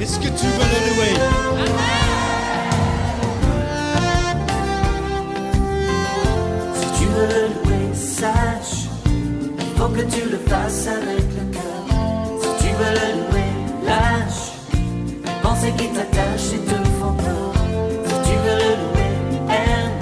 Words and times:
Est-ce 0.00 0.18
que 0.18 0.28
tu 0.28 0.46
veux 0.46 0.68
le 0.72 0.80
louer? 0.88 1.14
Si 6.74 6.86
tu 6.98 7.06
veux 7.06 7.28
le 7.28 7.42
louer, 7.54 7.94
sache 7.94 8.88
Il 9.58 9.78
faut 9.78 9.88
que 9.88 10.02
tu 10.02 10.28
le 10.28 10.38
fasses 10.46 10.86
avec 10.86 11.24
le 11.34 11.44
cœur. 11.50 11.84
Si 12.42 12.48
tu 12.62 12.70
veux 12.74 12.92
le 12.92 13.08
louer, 13.20 13.50
lâche. 13.86 14.42
Les 15.24 15.40
pensées 15.42 15.72
qui 15.78 15.88
t'attachent 15.88 16.52
et 16.54 16.58
te 16.58 16.74
font 17.00 17.14
peur. 17.14 17.52
Si 18.04 18.14
tu 18.28 18.36
veux 18.36 18.58
le 18.58 18.72
louer, 18.82 19.12
aime. 19.48 19.96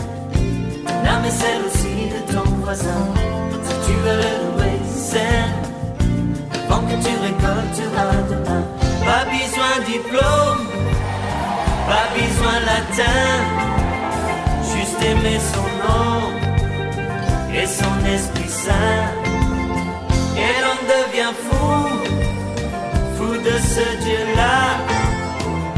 Ton 0.86 1.08
âme 1.08 1.24
est 1.24 1.30
celle 1.30 1.62
aussi 1.66 1.94
de 2.08 2.32
ton 2.32 2.50
voisin 2.64 3.19
demain 8.28 8.64
Pas 9.04 9.24
besoin 9.24 9.72
diplôme 9.86 10.66
Pas 11.88 12.08
besoin 12.14 12.56
latin 12.66 13.30
Juste 14.72 15.02
aimer 15.02 15.38
son 15.52 15.68
nom 15.86 16.50
et 17.54 17.66
son 17.66 18.06
Esprit 18.06 18.48
Saint. 18.48 19.04
Et 20.36 20.54
l'on 20.62 20.78
devient 20.94 21.34
fou, 21.46 21.70
fou 23.16 23.32
de 23.34 23.56
ce 23.74 24.04
Dieu-là, 24.04 24.60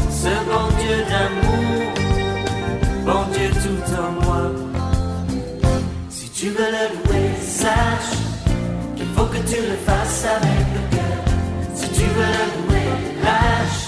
ce 0.09 0.33
bon 0.49 0.67
Dieu 0.79 0.97
d'amour, 1.11 1.93
bon 3.05 3.23
Dieu 3.33 3.49
tout 3.63 3.83
en 3.95 4.25
moi. 4.25 4.51
Si 6.09 6.29
tu 6.29 6.49
veux 6.49 6.71
le 6.77 6.85
louer, 6.93 7.31
sache 7.41 8.17
qu'il 8.95 9.07
faut 9.15 9.25
que 9.25 9.37
tu 9.37 9.61
le 9.61 9.77
fasses 9.85 10.25
avec 10.25 10.62
veux 12.15 12.31
le 12.37 12.45
louer, 12.55 12.89
lâche 13.23 13.85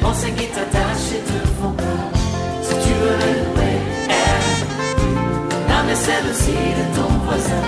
pensées 0.00 0.32
qui 0.38 0.46
t'attachent 0.46 1.12
et 1.16 1.22
te 1.28 1.38
font 1.58 1.72
peur. 1.72 2.06
Si 2.62 2.74
tu 2.84 2.92
veux 3.00 3.16
le 3.24 3.30
louer, 3.42 3.76
aime 4.08 4.60
l'âme 5.68 5.88
est 5.90 6.02
celle 6.06 6.26
aussi 6.30 6.58
de 6.78 6.84
ton 6.96 7.10
voisin. 7.26 7.64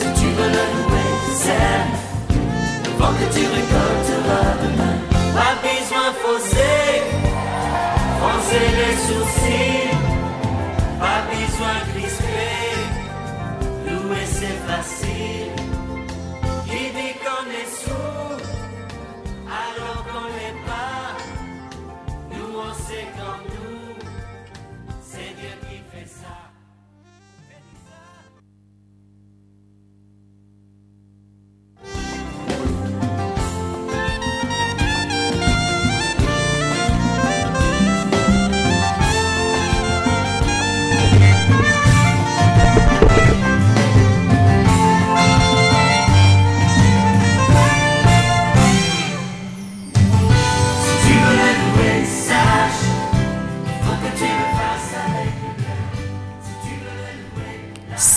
Si 0.00 0.08
tu 0.20 0.26
veux 0.36 0.50
le 0.56 0.64
louer, 0.74 1.10
sème 1.44 1.92
avant 2.96 3.12
que 3.18 3.26
tu 3.34 3.42
récolteras 3.56 4.50
demain. 4.62 4.96
Pas 5.36 5.54
besoin 5.68 6.08
fausser, 6.22 7.02
froncer 8.20 8.66
les 8.78 8.96
sourcils. 9.06 10.03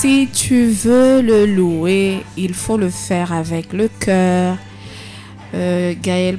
Si 0.00 0.28
tu 0.32 0.66
veux 0.68 1.20
le 1.20 1.44
louer, 1.44 2.22
il 2.36 2.54
faut 2.54 2.76
le 2.76 2.88
faire 2.88 3.32
avec 3.32 3.72
le 3.72 3.88
cœur. 3.88 4.56
Euh, 5.54 5.92
Gaël 6.00 6.38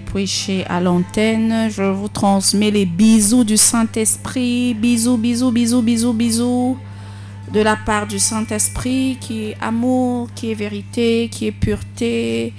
à 0.70 0.80
l'antenne, 0.80 1.70
je 1.70 1.84
vous 1.84 2.08
transmets 2.08 2.72
les 2.72 2.86
bisous 2.86 3.44
du 3.44 3.58
Saint-Esprit. 3.58 4.74
Bisous, 4.76 5.18
bisous, 5.18 5.52
bisous, 5.52 5.82
bisous, 5.82 6.14
bisous. 6.14 6.78
De 7.54 7.60
la 7.60 7.76
part 7.76 8.08
du 8.08 8.18
Saint-Esprit 8.18 9.18
qui 9.20 9.48
est 9.48 9.58
amour, 9.60 10.30
qui 10.34 10.52
est 10.52 10.56
vérité, 10.56 11.28
qui 11.30 11.48
est 11.48 11.52
pureté, 11.52 12.54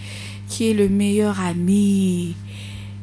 qui 0.48 0.68
est 0.68 0.74
le 0.74 0.90
meilleur 0.90 1.40
ami. 1.40 2.36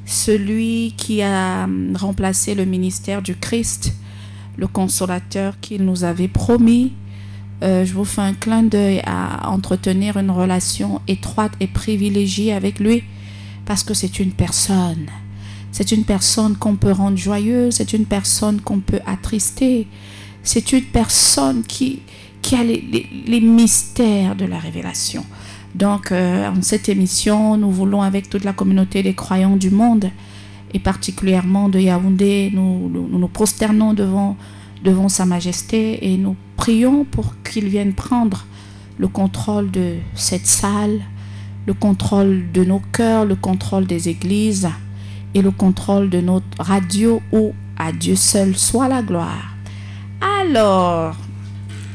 Celui 0.05 0.93
qui 0.97 1.23
a 1.23 1.63
hum, 1.63 1.97
remplacé 1.99 2.53
le 2.53 2.65
ministère 2.65 3.23
du 3.23 3.35
Christ, 3.35 3.95
le 4.55 4.67
consolateur 4.67 5.59
qu'il 5.59 5.83
nous 5.83 6.03
avait 6.03 6.27
promis. 6.27 6.93
Euh, 7.63 7.85
je 7.85 7.93
vous 7.93 8.05
fais 8.05 8.21
un 8.21 8.33
clin 8.33 8.63
d'œil 8.63 9.01
à 9.05 9.49
entretenir 9.49 10.17
une 10.17 10.29
relation 10.31 11.01
étroite 11.07 11.53
et 11.59 11.67
privilégiée 11.67 12.53
avec 12.53 12.79
lui 12.79 13.03
parce 13.65 13.83
que 13.83 13.93
c'est 13.93 14.19
une 14.19 14.31
personne. 14.31 15.07
C'est 15.71 15.91
une 15.91 16.03
personne 16.05 16.55
qu'on 16.55 16.75
peut 16.75 16.91
rendre 16.91 17.17
joyeuse, 17.17 17.75
c'est 17.75 17.93
une 17.93 18.05
personne 18.05 18.61
qu'on 18.61 18.79
peut 18.79 19.01
attrister, 19.05 19.87
c'est 20.43 20.71
une 20.71 20.83
personne 20.85 21.63
qui, 21.63 21.99
qui 22.41 22.55
a 22.55 22.63
les, 22.63 23.07
les- 23.27 23.41
mystères 23.41 24.35
de 24.35 24.45
la 24.45 24.57
révélation. 24.59 25.25
Donc, 25.75 26.11
euh, 26.11 26.49
en 26.49 26.61
cette 26.61 26.89
émission, 26.89 27.57
nous 27.57 27.69
voulons, 27.69 28.01
avec 28.01 28.29
toute 28.29 28.43
la 28.43 28.53
communauté 28.53 29.03
des 29.03 29.13
croyants 29.13 29.57
du 29.57 29.69
monde, 29.69 30.09
et 30.73 30.79
particulièrement 30.79 31.69
de 31.69 31.79
Yaoundé, 31.79 32.49
nous 32.53 32.89
nous, 32.89 33.07
nous 33.07 33.19
nous 33.19 33.27
prosternons 33.27 33.93
devant, 33.93 34.35
devant 34.83 35.09
Sa 35.09 35.25
Majesté 35.25 36.11
et 36.11 36.17
nous 36.17 36.35
prions 36.57 37.05
pour 37.05 37.41
qu'il 37.43 37.67
vienne 37.69 37.93
prendre 37.93 38.45
le 38.97 39.07
contrôle 39.07 39.71
de 39.71 39.95
cette 40.15 40.47
salle, 40.47 40.99
le 41.65 41.73
contrôle 41.73 42.51
de 42.51 42.63
nos 42.63 42.81
cœurs, 42.91 43.25
le 43.25 43.35
contrôle 43.35 43.85
des 43.85 44.09
églises 44.09 44.67
et 45.33 45.41
le 45.41 45.51
contrôle 45.51 46.09
de 46.09 46.19
notre 46.19 46.47
radio 46.59 47.21
où 47.31 47.53
à 47.77 47.91
Dieu 47.91 48.15
seul 48.15 48.57
soit 48.57 48.87
la 48.87 49.01
gloire. 49.03 49.53
Alors, 50.41 51.15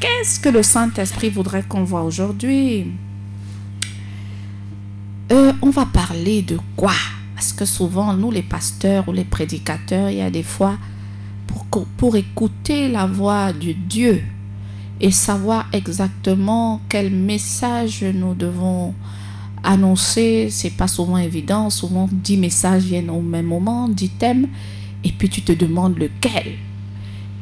qu'est-ce 0.00 0.38
que 0.38 0.48
le 0.48 0.62
Saint-Esprit 0.62 1.30
voudrait 1.30 1.64
qu'on 1.68 1.82
voit 1.84 2.02
aujourd'hui? 2.04 2.86
Euh, 5.32 5.52
On 5.62 5.70
va 5.70 5.86
parler 5.86 6.42
de 6.42 6.58
quoi? 6.76 6.94
Parce 7.34 7.52
que 7.52 7.64
souvent, 7.64 8.14
nous 8.14 8.30
les 8.30 8.42
pasteurs 8.42 9.08
ou 9.08 9.12
les 9.12 9.24
prédicateurs, 9.24 10.10
il 10.10 10.18
y 10.18 10.20
a 10.20 10.30
des 10.30 10.44
fois, 10.44 10.76
pour, 11.48 11.68
co- 11.68 11.86
pour 11.96 12.14
écouter 12.16 12.88
la 12.88 13.06
voix 13.06 13.52
de 13.52 13.72
Dieu 13.72 14.22
et 15.02 15.10
savoir 15.10 15.68
exactement 15.72 16.80
quel 16.88 17.10
message 17.10 18.04
nous 18.04 18.34
devons 18.34 18.94
annoncer, 19.64 20.48
c'est 20.48 20.70
pas 20.70 20.86
souvent 20.86 21.18
évident. 21.18 21.70
Souvent, 21.70 22.08
dix 22.10 22.36
messages 22.36 22.84
viennent 22.84 23.10
au 23.10 23.20
même 23.20 23.46
moment, 23.46 23.88
dix 23.88 24.10
thèmes, 24.10 24.46
et 25.02 25.10
puis 25.10 25.28
tu 25.28 25.42
te 25.42 25.52
demandes 25.52 25.98
lequel. 25.98 26.54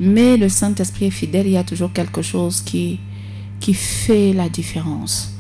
Mais 0.01 0.39
le 0.39 0.49
Saint-Esprit 0.49 1.07
est 1.07 1.11
fidèle, 1.11 1.47
il 1.47 1.53
y 1.53 1.57
a 1.59 1.65
toujours 1.65 1.93
quelque 1.93 2.23
chose 2.23 2.63
qui, 2.63 2.99
qui 3.61 3.75
fait 3.75 4.33
la 4.33 4.49
différence. 4.49 5.35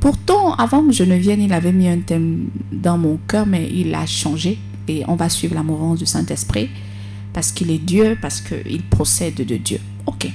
Pourtant, 0.00 0.54
avant 0.54 0.86
que 0.86 0.92
je 0.92 1.04
ne 1.04 1.14
vienne, 1.14 1.42
il 1.42 1.52
avait 1.52 1.72
mis 1.72 1.88
un 1.88 2.00
thème 2.00 2.48
dans 2.72 2.96
mon 2.96 3.18
cœur, 3.28 3.46
mais 3.46 3.70
il 3.70 3.94
a 3.94 4.06
changé. 4.06 4.58
Et 4.88 5.02
on 5.08 5.16
va 5.16 5.28
suivre 5.28 5.54
la 5.54 5.62
mouvance 5.62 5.98
du 5.98 6.06
Saint-Esprit 6.06 6.68
parce 7.32 7.52
qu'il 7.52 7.70
est 7.70 7.78
Dieu, 7.78 8.16
parce 8.20 8.40
qu'il 8.40 8.82
procède 8.82 9.34
de 9.34 9.56
Dieu. 9.56 9.80
Ok. 10.06 10.30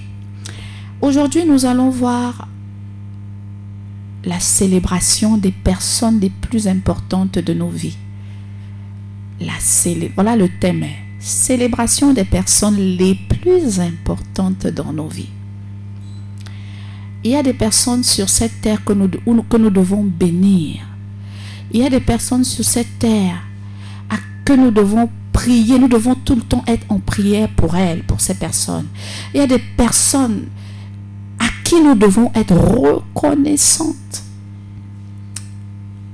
Aujourd'hui, 1.01 1.45
nous 1.45 1.65
allons 1.65 1.89
voir 1.89 2.49
la 4.25 4.39
célébration 4.41 5.37
des 5.37 5.51
personnes 5.51 6.19
les 6.19 6.29
plus 6.29 6.67
importantes 6.67 7.39
de 7.39 7.53
nos 7.53 7.69
vies. 7.69 7.97
Voilà 10.15 10.35
le 10.35 10.49
thème. 10.59 10.85
Célébration 11.19 12.11
des 12.13 12.25
personnes 12.25 12.75
les 12.75 13.15
plus 13.15 13.79
importantes 13.79 14.67
dans 14.67 14.91
nos 14.91 15.07
vies. 15.07 15.29
Il 17.23 17.31
y 17.31 17.35
a 17.35 17.43
des 17.43 17.53
personnes 17.53 18.03
sur 18.03 18.29
cette 18.29 18.59
terre 18.61 18.83
que 18.83 18.91
nous, 18.91 19.09
que 19.43 19.57
nous 19.57 19.69
devons 19.69 20.03
bénir. 20.03 20.81
Il 21.71 21.81
y 21.81 21.85
a 21.85 21.89
des 21.89 21.99
personnes 22.01 22.43
sur 22.43 22.65
cette 22.65 22.99
terre 22.99 23.41
à 24.09 24.15
que 24.43 24.53
nous 24.53 24.71
devons 24.71 25.09
prier. 25.31 25.79
Nous 25.79 25.87
devons 25.87 26.15
tout 26.15 26.35
le 26.35 26.41
temps 26.41 26.63
être 26.67 26.85
en 26.89 26.99
prière 26.99 27.47
pour 27.55 27.77
elles, 27.77 28.03
pour 28.03 28.19
ces 28.19 28.35
personnes. 28.35 28.87
Il 29.33 29.39
y 29.39 29.43
a 29.43 29.47
des 29.47 29.59
personnes 29.59 30.47
nous 31.75 31.95
devons 31.95 32.31
être 32.35 32.55
reconnaissantes. 32.55 34.23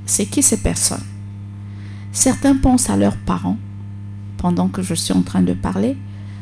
C'est 0.06 0.26
qui 0.26 0.44
ces 0.44 0.58
personnes? 0.58 1.04
Certains 2.12 2.56
pensent 2.56 2.90
à 2.90 2.98
leurs 2.98 3.18
parents 3.18 3.58
pendant 4.38 4.68
que 4.68 4.82
je 4.82 4.94
suis 4.94 5.14
en 5.14 5.22
train 5.22 5.42
de 5.42 5.54
parler. 5.54 5.98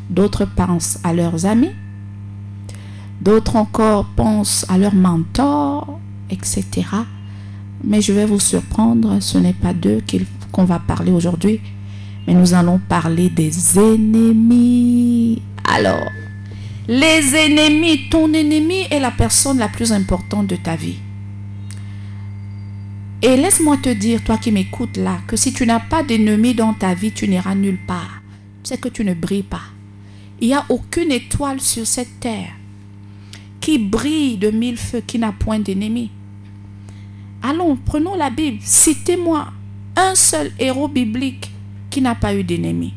D'autres 0.10 0.46
pensent 0.46 1.00
à 1.04 1.14
leurs 1.14 1.46
amis. 1.46 1.72
D'autres 3.22 3.56
encore 3.56 4.06
pensent 4.16 4.66
à 4.68 4.78
leurs 4.78 4.96
mentors, 4.96 6.00
etc. 6.30 6.66
Mais 7.84 8.02
je 8.02 8.14
vais 8.14 8.26
vous 8.26 8.40
surprendre, 8.40 9.20
ce 9.22 9.38
n'est 9.38 9.54
pas 9.54 9.74
d'eux 9.74 10.02
qu'on 10.52 10.66
va 10.66 10.80
parler 10.80 11.12
aujourd'hui, 11.12 11.62
mais 12.28 12.34
nous 12.34 12.54
allons 12.54 12.80
parler 12.80 13.30
des 13.30 13.80
ennemis. 13.80 15.42
Alors, 15.64 16.06
les 16.88 17.36
ennemis, 17.36 18.10
ton 18.10 18.34
ennemi 18.34 18.82
est 18.92 19.00
la 19.00 19.12
personne 19.12 19.58
la 19.58 19.70
plus 19.70 19.92
importante 19.92 20.48
de 20.48 20.56
ta 20.56 20.76
vie. 20.76 20.98
Et 23.22 23.38
laisse-moi 23.38 23.78
te 23.78 23.88
dire, 23.88 24.22
toi 24.22 24.38
qui 24.38 24.52
m'écoutes 24.52 24.98
là, 24.98 25.22
que 25.28 25.38
si 25.38 25.54
tu 25.54 25.66
n'as 25.66 25.80
pas 25.80 26.04
d'ennemi 26.04 26.54
dans 26.54 26.74
ta 26.74 26.94
vie, 26.94 27.14
tu 27.14 27.28
n'iras 27.30 27.56
nulle 27.56 27.80
part. 27.88 28.22
C'est 28.64 28.80
que 28.80 28.90
tu 28.90 29.06
ne 29.06 29.14
brilles 29.14 29.44
pas. 29.44 29.62
Il 30.42 30.48
n'y 30.48 30.54
a 30.54 30.66
aucune 30.68 31.12
étoile 31.12 31.62
sur 31.62 31.88
cette 31.88 32.20
terre 32.20 32.52
qui 33.62 33.78
brille 33.78 34.36
de 34.36 34.52
mille 34.52 34.76
feux, 34.76 35.02
qui 35.08 35.20
n'a 35.20 35.32
point 35.32 35.60
d'ennemi. 35.60 36.12
Allons, 37.42 37.78
prenons 37.78 38.16
la 38.16 38.30
Bible. 38.30 38.60
Citez-moi 38.62 39.48
un 39.96 40.16
seul 40.16 40.52
héros 40.60 40.90
biblique 40.90 41.50
qui 41.90 42.02
n'a 42.02 42.16
pas 42.16 42.36
eu 42.36 42.44
d'ennemi. 42.44 42.94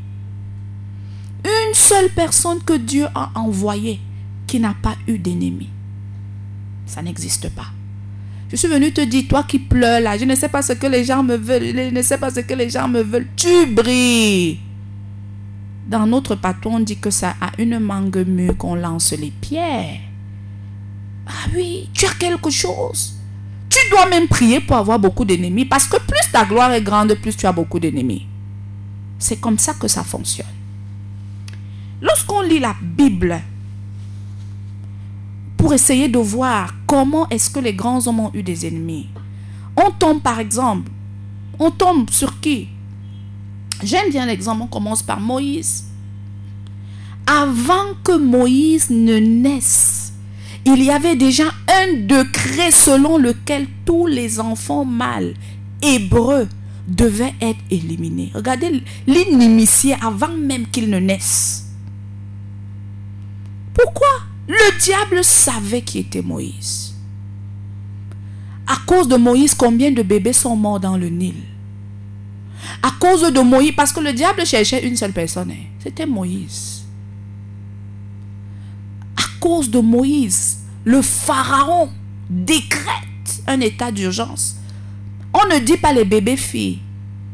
Seule 1.86 2.10
personne 2.10 2.58
que 2.64 2.72
Dieu 2.72 3.06
a 3.14 3.30
envoyée 3.36 4.00
qui 4.48 4.58
n'a 4.58 4.74
pas 4.82 4.96
eu 5.06 5.18
d'ennemi. 5.18 5.68
Ça 6.84 7.00
n'existe 7.00 7.48
pas. 7.50 7.68
Je 8.50 8.56
suis 8.56 8.66
venu 8.66 8.92
te 8.92 9.02
dire, 9.02 9.28
toi 9.28 9.44
qui 9.44 9.60
pleures 9.60 10.00
là, 10.00 10.18
je 10.18 10.24
ne 10.24 10.34
sais 10.34 10.48
pas 10.48 10.62
ce 10.62 10.72
que 10.72 10.88
les 10.88 11.04
gens 11.04 11.22
me 11.22 11.36
veulent, 11.36 11.62
je 11.62 11.94
ne 11.94 12.02
sais 12.02 12.18
pas 12.18 12.32
ce 12.32 12.40
que 12.40 12.54
les 12.54 12.70
gens 12.70 12.88
me 12.88 13.02
veulent. 13.02 13.28
Tu 13.36 13.66
brilles. 13.66 14.58
Dans 15.86 16.08
notre 16.08 16.34
patron, 16.34 16.74
on 16.74 16.80
dit 16.80 16.98
que 16.98 17.10
ça 17.10 17.36
a 17.40 17.52
une 17.56 17.78
mangue 17.78 18.26
mûre 18.26 18.56
qu'on 18.56 18.74
lance 18.74 19.12
les 19.12 19.30
pierres. 19.30 20.00
Ah 21.28 21.48
oui, 21.54 21.88
tu 21.92 22.04
as 22.04 22.14
quelque 22.14 22.50
chose. 22.50 23.14
Tu 23.70 23.78
dois 23.92 24.08
même 24.08 24.26
prier 24.26 24.58
pour 24.58 24.74
avoir 24.74 24.98
beaucoup 24.98 25.24
d'ennemis 25.24 25.66
parce 25.66 25.86
que 25.86 25.98
plus 25.98 26.32
ta 26.32 26.44
gloire 26.44 26.72
est 26.72 26.82
grande, 26.82 27.14
plus 27.14 27.36
tu 27.36 27.46
as 27.46 27.52
beaucoup 27.52 27.78
d'ennemis. 27.78 28.26
C'est 29.20 29.40
comme 29.40 29.58
ça 29.60 29.74
que 29.74 29.86
ça 29.86 30.02
fonctionne. 30.02 30.55
Lorsqu'on 32.00 32.42
lit 32.42 32.58
la 32.58 32.74
Bible, 32.82 33.40
pour 35.56 35.72
essayer 35.72 36.08
de 36.08 36.18
voir 36.18 36.74
comment 36.86 37.28
est-ce 37.28 37.50
que 37.50 37.58
les 37.58 37.72
grands 37.72 38.06
hommes 38.06 38.20
ont 38.20 38.30
eu 38.34 38.42
des 38.42 38.66
ennemis, 38.66 39.08
on 39.76 39.90
tombe 39.90 40.20
par 40.20 40.38
exemple, 40.38 40.90
on 41.58 41.70
tombe 41.70 42.10
sur 42.10 42.40
qui? 42.40 42.68
J'aime 43.82 44.10
bien 44.10 44.26
l'exemple, 44.26 44.62
on 44.62 44.66
commence 44.66 45.02
par 45.02 45.20
Moïse. 45.20 45.84
Avant 47.26 47.94
que 48.04 48.16
Moïse 48.16 48.90
ne 48.90 49.18
naisse, 49.18 50.12
il 50.64 50.82
y 50.82 50.90
avait 50.90 51.16
déjà 51.16 51.44
un 51.44 51.94
décret 52.06 52.70
selon 52.70 53.18
lequel 53.18 53.66
tous 53.84 54.06
les 54.06 54.38
enfants 54.40 54.84
mâles 54.84 55.34
hébreux 55.82 56.48
devaient 56.86 57.34
être 57.40 57.60
éliminés. 57.70 58.30
Regardez 58.34 58.82
l'inimitié 59.06 59.96
avant 60.00 60.32
même 60.32 60.66
qu'ils 60.66 60.88
ne 60.88 60.98
naissent. 60.98 61.65
Pourquoi 63.76 64.08
Le 64.48 64.78
diable 64.80 65.22
savait 65.22 65.82
qui 65.82 65.98
était 65.98 66.22
Moïse? 66.22 66.94
À 68.66 68.76
cause 68.86 69.06
de 69.06 69.16
Moïse, 69.16 69.54
combien 69.54 69.90
de 69.90 70.02
bébés 70.02 70.32
sont 70.32 70.56
morts 70.56 70.80
dans 70.80 70.96
le 70.96 71.08
Nil? 71.08 71.34
À 72.82 72.90
cause 72.98 73.30
de 73.32 73.40
Moïse, 73.40 73.72
parce 73.76 73.92
que 73.92 74.00
le 74.00 74.12
diable 74.12 74.46
cherchait 74.46 74.86
une 74.86 74.96
seule 74.96 75.12
personne, 75.12 75.50
hein. 75.50 75.66
c'était 75.78 76.06
Moïse. 76.06 76.84
À 79.16 79.22
cause 79.38 79.70
de 79.70 79.78
Moïse, 79.78 80.58
le 80.84 81.02
pharaon 81.02 81.90
décrète 82.30 83.42
un 83.46 83.60
état 83.60 83.92
d'urgence. 83.92 84.56
On 85.34 85.54
ne 85.54 85.60
dit 85.60 85.76
pas 85.76 85.92
les 85.92 86.04
bébés 86.04 86.36
filles. 86.36 86.80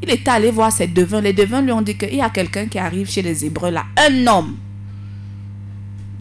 Il 0.03 0.11
est 0.11 0.27
allé 0.27 0.51
voir 0.51 0.73
ses 0.73 0.89
devins. 0.89 1.21
Les 1.21 1.33
devins 1.33 1.63
lui 1.63 1.71
ont 1.71 1.83
dit 1.83 1.97
qu'il 1.97 2.17
y 2.17 2.21
a 2.21 2.31
quelqu'un 2.31 2.67
qui 2.67 2.79
arrive 2.79 3.09
chez 3.09 3.23
les 3.23 3.45
Hébreux 3.45 3.71
là, 3.71 3.85
un 3.97 4.27
homme. 4.27 4.57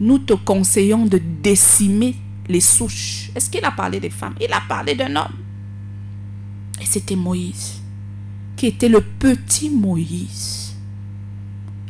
Nous 0.00 0.18
te 0.18 0.32
conseillons 0.34 1.06
de 1.06 1.20
décimer 1.42 2.16
les 2.48 2.60
souches. 2.60 3.30
Est-ce 3.34 3.50
qu'il 3.50 3.64
a 3.64 3.70
parlé 3.70 4.00
des 4.00 4.10
femmes? 4.10 4.34
Il 4.40 4.52
a 4.52 4.62
parlé 4.68 4.94
d'un 4.94 5.14
homme. 5.16 5.36
Et 6.80 6.86
c'était 6.86 7.16
Moïse, 7.16 7.80
qui 8.56 8.66
était 8.66 8.88
le 8.88 9.00
petit 9.00 9.70
Moïse. 9.70 10.74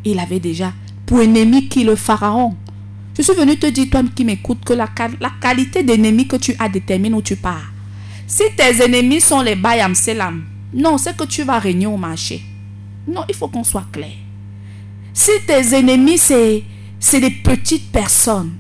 Il 0.05 0.19
avait 0.19 0.41
déjà 0.41 0.73
pour 1.07 1.21
ennemi 1.21 1.69
qui 1.69 1.85
le 1.85 1.97
pharaon. 1.97 2.57
Je 3.17 3.23
suis 3.23 3.35
venu 3.35 3.59
te 3.59 3.67
dire, 3.67 3.89
toi 3.91 4.03
qui 4.15 4.25
m'écoutes, 4.25 4.65
que 4.65 4.73
la, 4.73 4.89
la 5.21 5.31
qualité 5.41 5.83
d'ennemi 5.83 6.27
que 6.27 6.37
tu 6.37 6.55
as 6.59 6.69
détermine 6.69 7.15
où 7.15 7.23
tu 7.23 7.37
pars. 7.37 7.73
Si 8.27 8.45
tes 8.57 8.83
ennemis 8.83 9.21
sont 9.21 9.43
les 9.43 9.55
Bayam 9.55 9.95
Selam, 9.95 10.45
non, 10.73 10.97
c'est 10.97 11.17
que 11.17 11.25
tu 11.25 11.43
vas 11.45 11.59
régner 11.59 11.87
au 11.87 11.99
marché. 11.99 12.43
Non, 13.07 13.23
il 13.29 13.35
faut 13.35 13.49
qu'on 13.49 13.65
soit 13.65 13.87
clair. 13.93 14.15
Si 15.13 15.31
tes 15.47 15.75
ennemis, 15.77 16.19
c'est, 16.19 16.63
c'est 17.03 17.21
des 17.21 17.33
petites 17.33 17.91
personnes, 17.91 18.53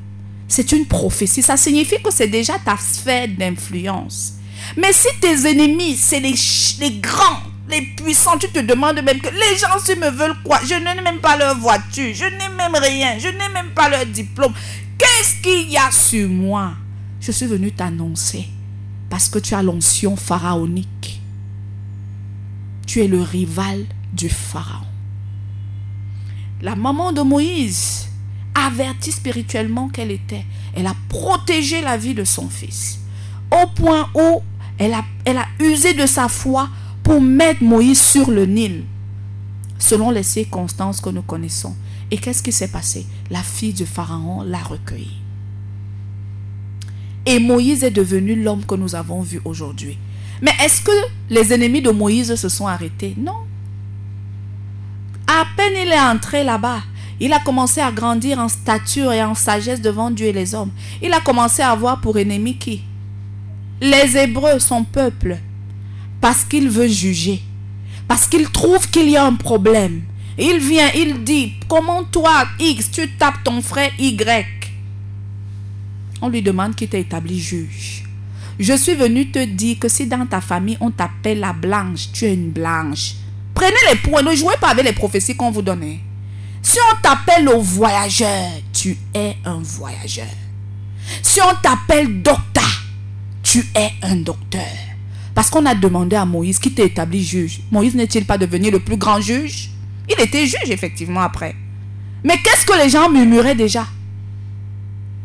c'est 0.48 0.72
une 0.72 0.84
prophétie. 0.86 1.42
Ça 1.42 1.56
signifie 1.56 2.02
que 2.02 2.12
c'est 2.12 2.26
déjà 2.26 2.58
ta 2.58 2.76
sphère 2.76 3.28
d'influence. 3.28 4.34
Mais 4.76 4.92
si 4.92 5.06
tes 5.20 5.48
ennemis, 5.48 5.96
c'est 5.96 6.18
les, 6.18 6.34
les 6.80 6.98
grands, 6.98 7.40
les 7.68 7.82
puissants, 7.82 8.36
tu 8.36 8.48
te 8.48 8.58
demandes 8.58 9.00
même 9.00 9.20
que 9.20 9.28
les 9.28 9.56
gens, 9.58 9.78
si 9.82 9.94
me 9.94 10.10
veulent 10.10 10.36
quoi? 10.42 10.58
Je 10.66 10.74
n'ai 10.74 11.00
même 11.00 11.20
pas 11.20 11.36
leur 11.36 11.56
voiture, 11.56 12.12
je 12.12 12.24
n'ai 12.24 12.54
même 12.56 12.74
rien, 12.74 13.16
je 13.16 13.28
n'ai 13.28 13.48
même 13.54 13.70
pas 13.76 13.88
leur 13.88 14.06
diplôme. 14.06 14.52
Qu'est-ce 14.98 15.40
qu'il 15.40 15.70
y 15.70 15.76
a 15.76 15.92
sur 15.92 16.28
moi? 16.28 16.72
Je 17.20 17.30
suis 17.30 17.46
venu 17.46 17.70
t'annoncer 17.70 18.48
parce 19.08 19.28
que 19.28 19.38
tu 19.38 19.54
as 19.54 19.62
l'onction 19.62 20.16
pharaonique. 20.16 21.20
Tu 22.88 23.02
es 23.02 23.06
le 23.06 23.22
rival 23.22 23.86
du 24.12 24.28
pharaon. 24.28 24.86
La 26.60 26.74
maman 26.74 27.12
de 27.12 27.22
Moïse 27.22 28.08
avertit 28.54 29.12
spirituellement 29.12 29.88
qu'elle 29.88 30.10
était. 30.10 30.44
Elle 30.74 30.86
a 30.86 30.96
protégé 31.08 31.80
la 31.80 31.96
vie 31.96 32.14
de 32.14 32.24
son 32.24 32.48
fils. 32.48 33.00
Au 33.50 33.66
point 33.68 34.08
où 34.14 34.42
elle 34.78 34.94
a, 34.94 35.04
elle 35.24 35.38
a 35.38 35.46
usé 35.60 35.94
de 35.94 36.06
sa 36.06 36.28
foi 36.28 36.68
pour 37.02 37.20
mettre 37.20 37.62
Moïse 37.62 38.00
sur 38.00 38.30
le 38.30 38.46
Nil, 38.46 38.84
selon 39.78 40.10
les 40.10 40.22
circonstances 40.22 41.00
que 41.00 41.10
nous 41.10 41.22
connaissons. 41.22 41.74
Et 42.10 42.18
qu'est-ce 42.18 42.42
qui 42.42 42.52
s'est 42.52 42.68
passé? 42.68 43.06
La 43.30 43.42
fille 43.42 43.72
du 43.72 43.86
Pharaon 43.86 44.42
l'a 44.42 44.58
recueilli. 44.58 45.18
Et 47.24 47.38
Moïse 47.38 47.84
est 47.84 47.90
devenu 47.90 48.34
l'homme 48.42 48.64
que 48.64 48.74
nous 48.74 48.94
avons 48.94 49.22
vu 49.22 49.40
aujourd'hui. 49.44 49.96
Mais 50.40 50.52
est-ce 50.62 50.82
que 50.82 50.90
les 51.30 51.52
ennemis 51.52 51.80
de 51.80 51.90
Moïse 51.90 52.34
se 52.34 52.48
sont 52.48 52.66
arrêtés? 52.66 53.14
Non. 53.16 53.46
À 55.26 55.46
peine 55.56 55.72
il 55.86 55.92
est 55.92 56.00
entré 56.00 56.42
là-bas, 56.42 56.82
il 57.22 57.32
a 57.32 57.38
commencé 57.38 57.80
à 57.80 57.92
grandir 57.92 58.40
en 58.40 58.48
stature 58.48 59.12
et 59.12 59.22
en 59.22 59.36
sagesse 59.36 59.80
devant 59.80 60.10
Dieu 60.10 60.26
et 60.26 60.32
les 60.32 60.56
hommes. 60.56 60.72
Il 61.00 61.12
a 61.12 61.20
commencé 61.20 61.62
à 61.62 61.70
avoir 61.70 62.00
pour 62.00 62.18
ennemi 62.18 62.56
qui? 62.56 62.82
Les 63.80 64.16
Hébreux, 64.16 64.58
son 64.58 64.82
peuple 64.82 65.38
parce 66.20 66.44
qu'il 66.44 66.68
veut 66.68 66.88
juger, 66.88 67.40
parce 68.08 68.26
qu'il 68.26 68.50
trouve 68.50 68.88
qu'il 68.90 69.08
y 69.08 69.16
a 69.16 69.24
un 69.24 69.34
problème. 69.34 70.02
Il 70.36 70.58
vient, 70.58 70.90
il 70.96 71.22
dit, 71.22 71.54
comment 71.68 72.02
toi, 72.02 72.44
X, 72.58 72.90
tu 72.90 73.08
tapes 73.10 73.44
ton 73.44 73.62
frère 73.62 73.90
Y? 74.00 74.46
On 76.20 76.28
lui 76.28 76.42
demande 76.42 76.74
qui 76.74 76.88
t'a 76.88 76.98
établi 76.98 77.38
juge. 77.38 78.04
Je 78.58 78.76
suis 78.76 78.94
venu 78.94 79.30
te 79.30 79.44
dire 79.44 79.78
que 79.78 79.88
si 79.88 80.08
dans 80.08 80.26
ta 80.26 80.40
famille 80.40 80.76
on 80.80 80.90
t'appelle 80.90 81.38
la 81.38 81.52
blanche, 81.52 82.10
tu 82.12 82.24
es 82.24 82.34
une 82.34 82.50
blanche. 82.50 83.14
Prenez 83.54 83.76
les 83.92 83.98
points, 83.98 84.22
ne 84.22 84.34
jouez 84.34 84.56
pas 84.60 84.70
avec 84.70 84.84
les 84.84 84.92
prophéties 84.92 85.36
qu'on 85.36 85.52
vous 85.52 85.62
donne. 85.62 85.98
Si 86.62 86.78
on 86.92 86.96
t'appelle 87.02 87.44
le 87.44 87.54
voyageur, 87.56 88.50
tu 88.72 88.96
es 89.12 89.36
un 89.44 89.58
voyageur. 89.60 90.26
Si 91.20 91.40
on 91.40 91.54
t'appelle 91.60 92.22
docteur, 92.22 92.84
tu 93.42 93.66
es 93.74 93.90
un 94.02 94.16
docteur. 94.16 94.62
Parce 95.34 95.50
qu'on 95.50 95.66
a 95.66 95.74
demandé 95.74 96.14
à 96.14 96.24
Moïse 96.24 96.58
qui 96.58 96.72
t'est 96.72 96.86
établi 96.86 97.24
juge? 97.24 97.60
Moïse 97.70 97.94
n'est-il 97.94 98.24
pas 98.24 98.38
devenu 98.38 98.70
le 98.70 98.78
plus 98.78 98.96
grand 98.96 99.20
juge? 99.20 99.70
Il 100.08 100.20
était 100.22 100.46
juge 100.46 100.70
effectivement 100.70 101.20
après. 101.20 101.56
Mais 102.22 102.36
qu'est-ce 102.44 102.64
que 102.64 102.80
les 102.80 102.88
gens 102.88 103.10
murmuraient 103.10 103.56
déjà? 103.56 103.86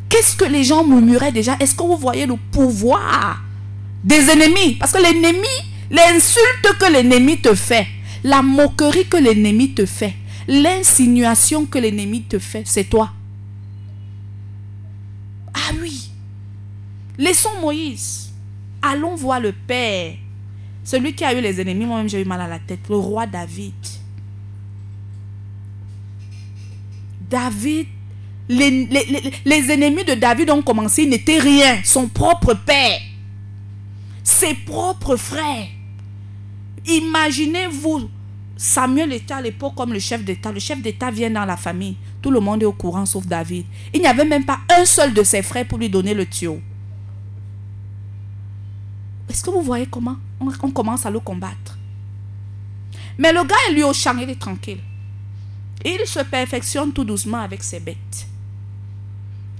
Qu'est-ce 0.10 0.36
que 0.36 0.46
les 0.46 0.64
gens 0.64 0.84
murmuraient 0.84 1.32
déjà? 1.32 1.56
Est-ce 1.60 1.76
que 1.76 1.84
vous 1.84 1.98
voyez 1.98 2.26
le 2.26 2.36
pouvoir 2.52 3.44
des 4.04 4.30
ennemis? 4.30 4.76
Parce 4.80 4.92
que 4.92 5.02
l'ennemi, 5.02 5.48
l'insulte 5.92 6.78
que 6.80 6.92
l'ennemi 6.92 7.40
te 7.40 7.54
fait, 7.54 7.86
la 8.24 8.42
moquerie 8.42 9.06
que 9.06 9.18
l'ennemi 9.18 9.74
te 9.74 9.86
fait, 9.86 10.16
l'insinuation 10.48 11.66
que 11.66 11.78
l'ennemi 11.78 12.24
te 12.24 12.40
fait, 12.40 12.64
c'est 12.66 12.86
toi. 12.86 13.12
Ah 15.54 15.74
oui. 15.82 16.10
Laissons 17.18 17.60
Moïse. 17.62 18.32
Allons 18.82 19.16
voir 19.16 19.40
le 19.40 19.52
Père. 19.52 20.16
Celui 20.84 21.14
qui 21.14 21.26
a 21.26 21.34
eu 21.38 21.42
les 21.42 21.60
ennemis, 21.60 21.86
moi-même 21.86 22.08
j'ai 22.08 22.22
eu 22.22 22.26
mal 22.26 22.40
à 22.40 22.48
la 22.48 22.60
tête. 22.60 22.80
Le 22.90 22.96
roi 22.96 23.28
David. 23.28 23.74
David, 27.30 27.88
les, 28.48 29.72
ennemis 29.72 30.06
de 30.06 30.14
David 30.14 30.50
ont 30.50 30.62
commencé, 30.62 31.04
il 31.04 31.10
n'était 31.10 31.40
rien. 31.40 31.82
Son 31.84 32.08
propre 32.08 32.54
père. 32.54 33.02
ses 34.24 34.54
propres 34.54 35.18
frères. 35.18 35.68
Imaginez-vous, 36.86 38.10
Samuel 38.58 39.14
était 39.14 39.36
à 39.36 39.42
l'époque 39.42 39.76
comme 39.76 39.94
le 39.94 40.00
chef 40.00 40.24
d'État. 40.24 40.52
Le 40.52 40.60
chef 40.60 40.82
d'État 40.82 41.12
vient 41.12 41.30
dans 41.30 41.46
la 41.46 41.56
famille. 41.56 41.96
Tout 42.22 42.32
le 42.32 42.40
monde 42.40 42.64
est 42.64 42.66
au 42.66 42.74
courant 42.74 43.06
sauf 43.06 43.26
David. 43.26 43.66
Il 43.94 44.02
n'y 44.02 44.08
avait 44.08 44.26
même 44.26 44.46
pas 44.46 44.60
un 44.78 44.84
seul 44.84 45.14
de 45.14 45.24
ses 45.24 45.44
frères 45.44 45.68
pour 45.68 45.78
lui 45.78 45.90
donner 45.90 46.16
le 46.16 46.26
tuyau. 46.26 46.60
Est-ce 49.30 49.44
que 49.44 49.52
vous 49.52 49.62
voyez 49.62 49.86
comment 49.86 50.18
on, 50.40 50.72
commence 50.72 51.06
à 51.06 51.12
le 51.12 51.20
combattre? 51.20 51.78
Mais 53.18 53.32
le 53.32 53.44
gars 53.44 53.56
est 53.70 53.74
lui 53.74 53.84
au 53.84 53.94
champ, 53.94 54.18
il 54.18 54.30
est 54.30 54.40
tranquille. 54.40 54.80
Il 55.86 56.00
se 56.08 56.20
perfectionne 56.22 56.92
tout 56.92 57.04
doucement 57.04 57.40
avec 57.40 57.64
ses 57.64 57.80
bêtes. 57.80 58.28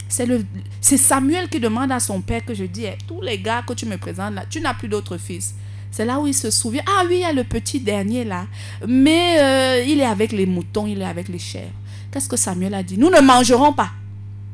C'est 0.10 0.98
Samuel 0.98 1.50
qui 1.50 1.60
demande 1.60 1.92
à 1.92 2.00
son 2.00 2.22
père 2.22 2.44
que 2.46 2.54
je 2.54 2.64
dis, 2.64 2.86
eh, 2.86 2.98
tous 3.08 3.22
les 3.22 3.38
gars 3.40 3.62
que 3.62 3.74
tu 3.74 3.86
me 3.86 3.98
présentes 3.98 4.34
là, 4.34 4.46
tu 4.50 4.62
n'as 4.62 4.74
plus 4.74 4.88
d'autres 4.88 5.18
fils. 5.18 5.54
C'est 5.98 6.06
là 6.06 6.20
où 6.20 6.28
il 6.28 6.34
se 6.36 6.52
souvient, 6.52 6.84
ah 6.86 7.06
oui, 7.08 7.16
il 7.16 7.20
y 7.22 7.24
a 7.24 7.34
le 7.34 7.44
petit 7.44 7.80
dernier 7.80 8.24
là, 8.24 8.46
mais 8.88 9.40
euh, 9.40 9.84
il 9.84 10.00
est 10.00 10.06
avec 10.06 10.32
les 10.32 10.46
moutons, 10.46 10.86
il 10.86 11.02
est 11.02 11.06
avec 11.06 11.28
les 11.28 11.40
chèvres. 11.40 11.74
Qu'est-ce 12.12 12.30
que 12.30 12.38
Samuel 12.38 12.76
a 12.76 12.84
dit? 12.84 13.00
Nous 13.00 13.10
ne 13.10 13.20
mangerons 13.20 13.74
pas 13.74 13.90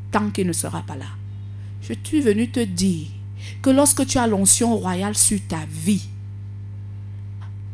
tant 0.10 0.30
qu'il 0.30 0.48
ne 0.48 0.54
sera 0.54 0.84
pas 0.84 0.96
là. 0.96 1.08
Je 1.82 1.96
suis 2.02 2.22
venu 2.22 2.50
te 2.50 2.62
dire 2.62 3.08
que 3.62 3.70
lorsque 3.72 4.08
tu 4.08 4.18
as 4.20 4.26
l'onction 4.26 4.74
royale 4.78 5.18
sur 5.18 5.38
ta 5.46 5.60
vie, 5.70 6.08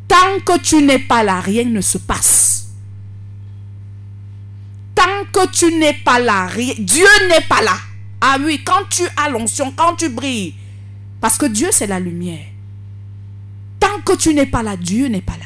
tant 0.08 0.40
que 0.44 0.60
tu 0.62 0.82
n'es 0.82 0.98
pas 0.98 1.24
là, 1.24 1.40
rien 1.40 1.66
ne 1.66 1.82
se 1.82 2.00
passe. 2.00 2.70
Tant 4.96 5.26
que 5.32 5.48
tu 5.52 5.78
n'es 5.78 5.94
pas 5.94 6.18
là, 6.20 6.50
Dieu 6.80 7.06
n'est 7.28 7.46
pas 7.48 7.62
là. 7.62 7.78
Ah 8.20 8.38
oui, 8.44 8.64
quand 8.66 8.90
tu 8.90 9.04
as 9.16 9.30
l'onction, 9.30 9.72
quand 9.78 9.96
tu 9.96 10.10
brilles, 10.10 10.56
parce 11.22 11.38
que 11.38 11.46
Dieu 11.46 11.68
c'est 11.70 11.86
la 11.86 12.00
lumière. 12.00 12.49
Tu 14.18 14.34
n'es 14.34 14.46
pas 14.46 14.64
là, 14.64 14.76
Dieu 14.76 15.08
n'est 15.08 15.22
pas 15.22 15.38
là. 15.38 15.46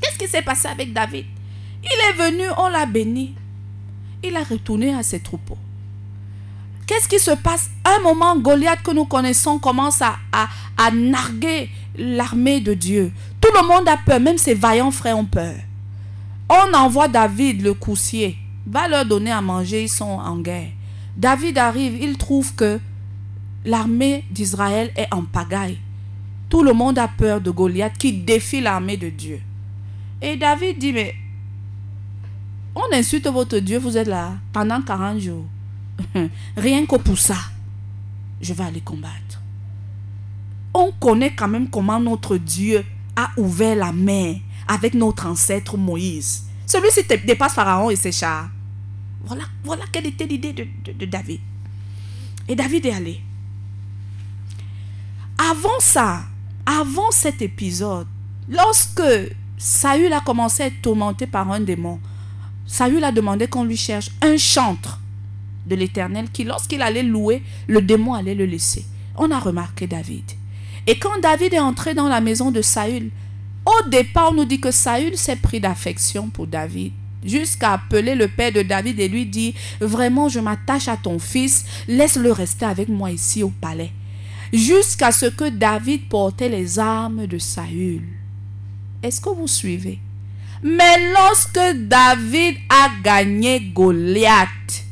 Qu'est-ce 0.00 0.18
qui 0.18 0.28
s'est 0.28 0.42
passé 0.42 0.68
avec 0.68 0.92
David? 0.92 1.26
Il 1.82 1.88
est 2.10 2.30
venu, 2.30 2.44
on 2.56 2.68
l'a 2.68 2.86
béni. 2.86 3.34
Il 4.22 4.36
a 4.36 4.42
retourné 4.42 4.94
à 4.94 5.02
ses 5.02 5.20
troupeaux. 5.20 5.58
Qu'est-ce 6.86 7.08
qui 7.08 7.18
se 7.18 7.32
passe? 7.32 7.70
Un 7.84 8.02
moment, 8.02 8.36
Goliath 8.36 8.82
que 8.82 8.92
nous 8.92 9.04
connaissons 9.04 9.58
commence 9.58 10.00
à, 10.00 10.16
à, 10.32 10.90
narguer 10.90 11.68
l'armée 11.96 12.60
de 12.60 12.74
Dieu. 12.74 13.12
Tout 13.40 13.50
le 13.54 13.66
monde 13.66 13.86
a 13.88 13.98
peur, 13.98 14.20
même 14.20 14.38
ses 14.38 14.54
vaillants 14.54 14.90
frères 14.90 15.18
ont 15.18 15.26
peur. 15.26 15.54
On 16.48 16.74
envoie 16.74 17.08
David, 17.08 17.60
le 17.62 17.74
coussier, 17.74 18.38
va 18.66 18.88
leur 18.88 19.04
donner 19.04 19.30
à 19.30 19.42
manger, 19.42 19.82
ils 19.82 19.88
sont 19.90 20.04
en 20.04 20.38
guerre. 20.38 20.70
David 21.16 21.58
arrive, 21.58 22.02
il 22.02 22.16
trouve 22.16 22.54
que 22.54 22.80
l'armée 23.66 24.24
d'Israël 24.30 24.90
est 24.96 25.12
en 25.12 25.24
pagaille. 25.24 25.78
Tout 26.48 26.62
le 26.62 26.72
monde 26.72 26.98
a 26.98 27.08
peur 27.08 27.40
de 27.40 27.50
Goliath 27.50 27.98
qui 27.98 28.12
défie 28.12 28.60
l'armée 28.60 28.96
de 28.96 29.10
Dieu. 29.10 29.40
Et 30.22 30.36
David 30.36 30.78
dit, 30.78 30.92
mais 30.92 31.14
on 32.74 32.92
insulte 32.92 33.26
votre 33.28 33.58
Dieu, 33.58 33.78
vous 33.78 33.96
êtes 33.96 34.08
là 34.08 34.34
pendant 34.52 34.80
40 34.80 35.18
jours. 35.20 35.46
Rien 36.56 36.86
que 36.86 36.96
pour 36.96 37.18
ça, 37.18 37.36
je 38.40 38.54
vais 38.54 38.64
aller 38.64 38.80
combattre. 38.80 39.42
On 40.72 40.92
connaît 40.92 41.34
quand 41.34 41.48
même 41.48 41.68
comment 41.68 42.00
notre 42.00 42.36
Dieu 42.36 42.84
a 43.16 43.30
ouvert 43.36 43.74
la 43.76 43.92
mer 43.92 44.36
avec 44.66 44.94
notre 44.94 45.26
ancêtre 45.26 45.76
Moïse. 45.76 46.44
Celui-ci 46.66 47.02
dépasse 47.26 47.54
Pharaon 47.54 47.90
et 47.90 47.96
ses 47.96 48.12
chars. 48.12 48.50
Voilà, 49.24 49.44
voilà 49.64 49.84
quelle 49.90 50.06
était 50.06 50.26
l'idée 50.26 50.52
de, 50.52 50.66
de 50.92 51.06
David. 51.06 51.40
Et 52.46 52.54
David 52.54 52.86
est 52.86 52.92
allé. 52.92 53.20
Avant 55.36 55.80
ça, 55.80 56.24
avant 56.68 57.10
cet 57.10 57.40
épisode, 57.40 58.06
lorsque 58.46 59.00
Saül 59.56 60.12
a 60.12 60.20
commencé 60.20 60.62
à 60.62 60.66
être 60.66 60.82
tourmenté 60.82 61.26
par 61.26 61.50
un 61.50 61.60
démon, 61.60 61.98
Saül 62.66 63.02
a 63.04 63.10
demandé 63.10 63.46
qu'on 63.46 63.64
lui 63.64 63.78
cherche 63.78 64.10
un 64.20 64.36
chantre 64.36 65.00
de 65.66 65.74
l'Éternel 65.74 66.30
qui, 66.30 66.44
lorsqu'il 66.44 66.82
allait 66.82 67.02
louer, 67.02 67.42
le 67.68 67.80
démon 67.80 68.12
allait 68.12 68.34
le 68.34 68.44
laisser. 68.44 68.84
On 69.16 69.30
a 69.30 69.38
remarqué 69.38 69.86
David. 69.86 70.24
Et 70.86 70.98
quand 70.98 71.18
David 71.22 71.54
est 71.54 71.58
entré 71.58 71.94
dans 71.94 72.08
la 72.08 72.20
maison 72.20 72.50
de 72.50 72.60
Saül, 72.60 73.10
au 73.64 73.88
départ, 73.88 74.32
on 74.32 74.34
nous 74.34 74.44
dit 74.44 74.60
que 74.60 74.70
Saül 74.70 75.16
s'est 75.16 75.36
pris 75.36 75.60
d'affection 75.60 76.28
pour 76.28 76.46
David 76.46 76.92
jusqu'à 77.24 77.72
appeler 77.72 78.14
le 78.14 78.28
père 78.28 78.52
de 78.52 78.60
David 78.60 79.00
et 79.00 79.08
lui 79.08 79.24
dit, 79.24 79.54
vraiment, 79.80 80.28
je 80.28 80.38
m'attache 80.38 80.88
à 80.88 80.98
ton 80.98 81.18
fils, 81.18 81.64
laisse-le 81.88 82.30
rester 82.30 82.66
avec 82.66 82.90
moi 82.90 83.10
ici 83.10 83.42
au 83.42 83.48
palais. 83.48 83.92
Jusqu'à 84.52 85.12
ce 85.12 85.26
que 85.26 85.48
David 85.48 86.08
portait 86.08 86.48
les 86.48 86.78
armes 86.78 87.26
de 87.26 87.38
Saül. 87.38 88.02
Est-ce 89.02 89.20
que 89.20 89.30
vous 89.30 89.48
suivez? 89.48 89.98
Mais 90.62 91.12
lorsque 91.12 91.76
David 91.86 92.56
a 92.68 92.88
gagné 93.02 93.60
Goliath, 93.60 94.84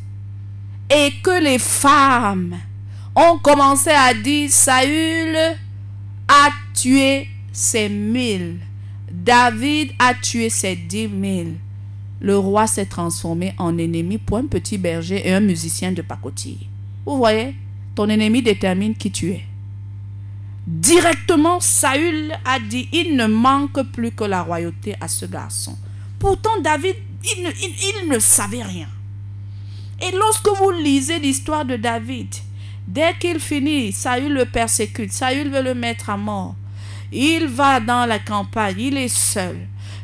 et 0.89 1.13
que 1.23 1.43
les 1.43 1.59
femmes 1.59 2.57
ont 3.15 3.39
commencé 3.39 3.91
à 3.91 4.15
dire 4.15 4.51
Saül 4.51 5.37
a 6.29 6.51
tué 6.75 7.29
ses 7.53 7.89
mille, 7.89 8.59
David 9.11 9.93
a 9.99 10.15
tué 10.15 10.51
ses 10.51 10.77
dix 10.77 11.09
mille. 11.09 11.55
Le 12.21 12.37
roi 12.39 12.67
s'est 12.67 12.87
transformé 12.87 13.55
en 13.59 13.77
ennemi 13.79 14.19
pour 14.19 14.39
un 14.39 14.47
petit 14.47 14.79
berger 14.79 15.27
et 15.27 15.33
un 15.33 15.41
musicien 15.41 15.93
de 15.93 16.03
pacotille. 16.03 16.69
Vous 17.05 17.17
voyez, 17.17 17.55
ton 17.95 18.09
ennemi 18.09 18.43
détermine 18.43 18.95
qui 18.95 19.11
tu 19.11 19.31
es. 19.31 19.45
Directement, 20.67 21.61
Saül 21.61 22.33
a 22.45 22.59
dit, 22.59 22.89
il 22.93 23.17
ne 23.17 23.27
manque 23.27 23.83
plus 23.93 24.11
que 24.11 24.25
la 24.25 24.43
royauté 24.43 24.97
à 25.01 25.07
ce 25.07 25.25
garçon. 25.25 25.79
Pourtant, 26.19 26.61
David, 26.61 26.97
il 27.25 28.09
ne 28.09 28.19
savait 28.19 28.65
rien. 28.65 28.89
Et 30.03 30.11
lorsque 30.11 30.49
vous 30.49 30.71
lisez 30.73 31.19
l'histoire 31.19 31.65
de 31.65 31.77
David, 31.77 32.35
dès 32.87 33.15
qu'il 33.19 33.39
finit, 33.39 33.93
Saül 33.93 34.33
le 34.33 34.45
persécute, 34.45 35.13
Saül 35.13 35.51
veut 35.51 35.63
le 35.63 35.75
mettre 35.75 36.11
à 36.11 36.17
mort. 36.17 36.57
Il 37.13 37.47
va 37.47 37.79
dans 37.79 38.05
la 38.05 38.19
campagne, 38.19 38.79
il 38.79 38.97
est 38.97 39.15
seul. 39.15 39.57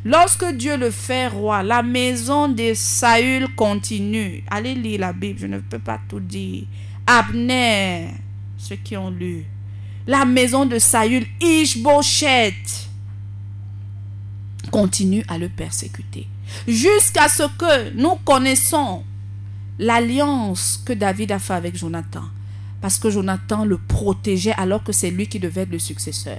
Lorsque 0.05 0.45
Dieu 0.53 0.77
le 0.77 0.91
fait 0.91 1.29
roi, 1.29 1.63
la 1.63 1.83
maison 1.83 2.49
de 2.49 2.73
Saül 2.75 3.49
continue. 3.55 4.45
Allez 4.51 4.75
lire 4.75 5.01
la 5.01 5.13
Bible, 5.13 5.41
je 5.41 5.47
ne 5.47 5.59
peux 5.59 5.79
pas 5.79 6.01
tout 6.09 6.21
dire. 6.21 6.65
Abner, 7.07 8.09
ceux 8.57 8.77
qui 8.77 8.97
ont 8.97 9.11
lu. 9.11 9.45
La 10.07 10.25
maison 10.25 10.67
de 10.67 10.79
Saül, 10.79 11.27
Ishbochet, 11.41 12.55
continue 14.71 15.25
à 15.29 15.39
le 15.39 15.49
persécuter. 15.49 16.27
Jusqu'à 16.67 17.29
ce 17.29 17.45
que 17.57 17.95
nous 17.95 18.17
connaissons 18.25 19.05
l'alliance 19.79 20.81
que 20.85 20.93
David 20.93 21.33
a 21.33 21.39
fait 21.39 21.55
avec 21.55 21.77
Jonathan. 21.77 22.25
Parce 22.81 22.99
que 22.99 23.11
Jonathan 23.11 23.65
le 23.65 23.79
protégeait 23.79 24.55
alors 24.57 24.83
que 24.83 24.93
c'est 24.93 25.11
lui 25.11 25.29
qui 25.29 25.39
devait 25.39 25.63
être 25.63 25.71
le 25.71 25.79
successeur. 25.79 26.39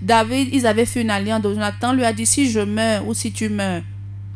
David, 0.00 0.48
ils 0.52 0.66
avaient 0.66 0.86
fait 0.86 1.02
une 1.02 1.10
alliance. 1.10 1.42
Jonathan 1.42 1.92
lui 1.92 2.04
a 2.04 2.12
dit, 2.12 2.26
si 2.26 2.50
je 2.50 2.60
meurs 2.60 3.06
ou 3.06 3.14
si 3.14 3.32
tu 3.32 3.48
meurs, 3.48 3.82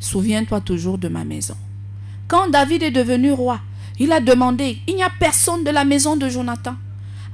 souviens-toi 0.01 0.61
toujours 0.61 0.99
de 0.99 1.09
ma 1.09 1.25
maison. 1.25 1.57
Quand 2.27 2.49
David 2.49 2.83
est 2.83 2.91
devenu 2.91 3.33
roi, 3.33 3.61
il 3.99 4.11
a 4.11 4.21
demandé, 4.21 4.79
il 4.89 4.97
n'y 4.97 5.03
a 5.03 5.11
personne 5.21 5.63
de 5.63 5.71
la 5.71 5.85
maison 5.85 6.17
de 6.17 6.29
Jonathan 6.29 6.75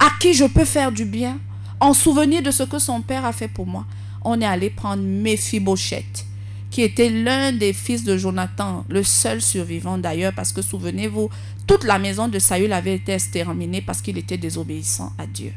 à 0.00 0.10
qui 0.18 0.34
je 0.34 0.44
peux 0.44 0.64
faire 0.64 0.90
du 0.90 1.04
bien 1.04 1.38
en 1.78 1.94
souvenir 1.94 2.42
de 2.42 2.50
ce 2.50 2.64
que 2.64 2.80
son 2.80 3.00
père 3.00 3.24
a 3.24 3.32
fait 3.32 3.48
pour 3.48 3.66
moi. 3.66 3.86
On 4.24 4.40
est 4.40 4.46
allé 4.46 4.70
prendre 4.70 5.02
Méphibosheth 5.02 6.26
qui 6.70 6.82
était 6.82 7.10
l'un 7.10 7.52
des 7.52 7.72
fils 7.72 8.04
de 8.04 8.16
Jonathan, 8.16 8.84
le 8.88 9.02
seul 9.02 9.42
survivant 9.42 9.98
d'ailleurs, 9.98 10.32
parce 10.32 10.52
que 10.52 10.62
souvenez-vous, 10.62 11.28
toute 11.66 11.84
la 11.84 11.98
maison 11.98 12.28
de 12.28 12.38
Saül 12.38 12.72
avait 12.72 12.94
été 12.94 13.12
exterminée 13.12 13.80
parce 13.80 14.00
qu'il 14.00 14.16
était 14.18 14.38
désobéissant 14.38 15.12
à 15.18 15.26
Dieu. 15.26 15.52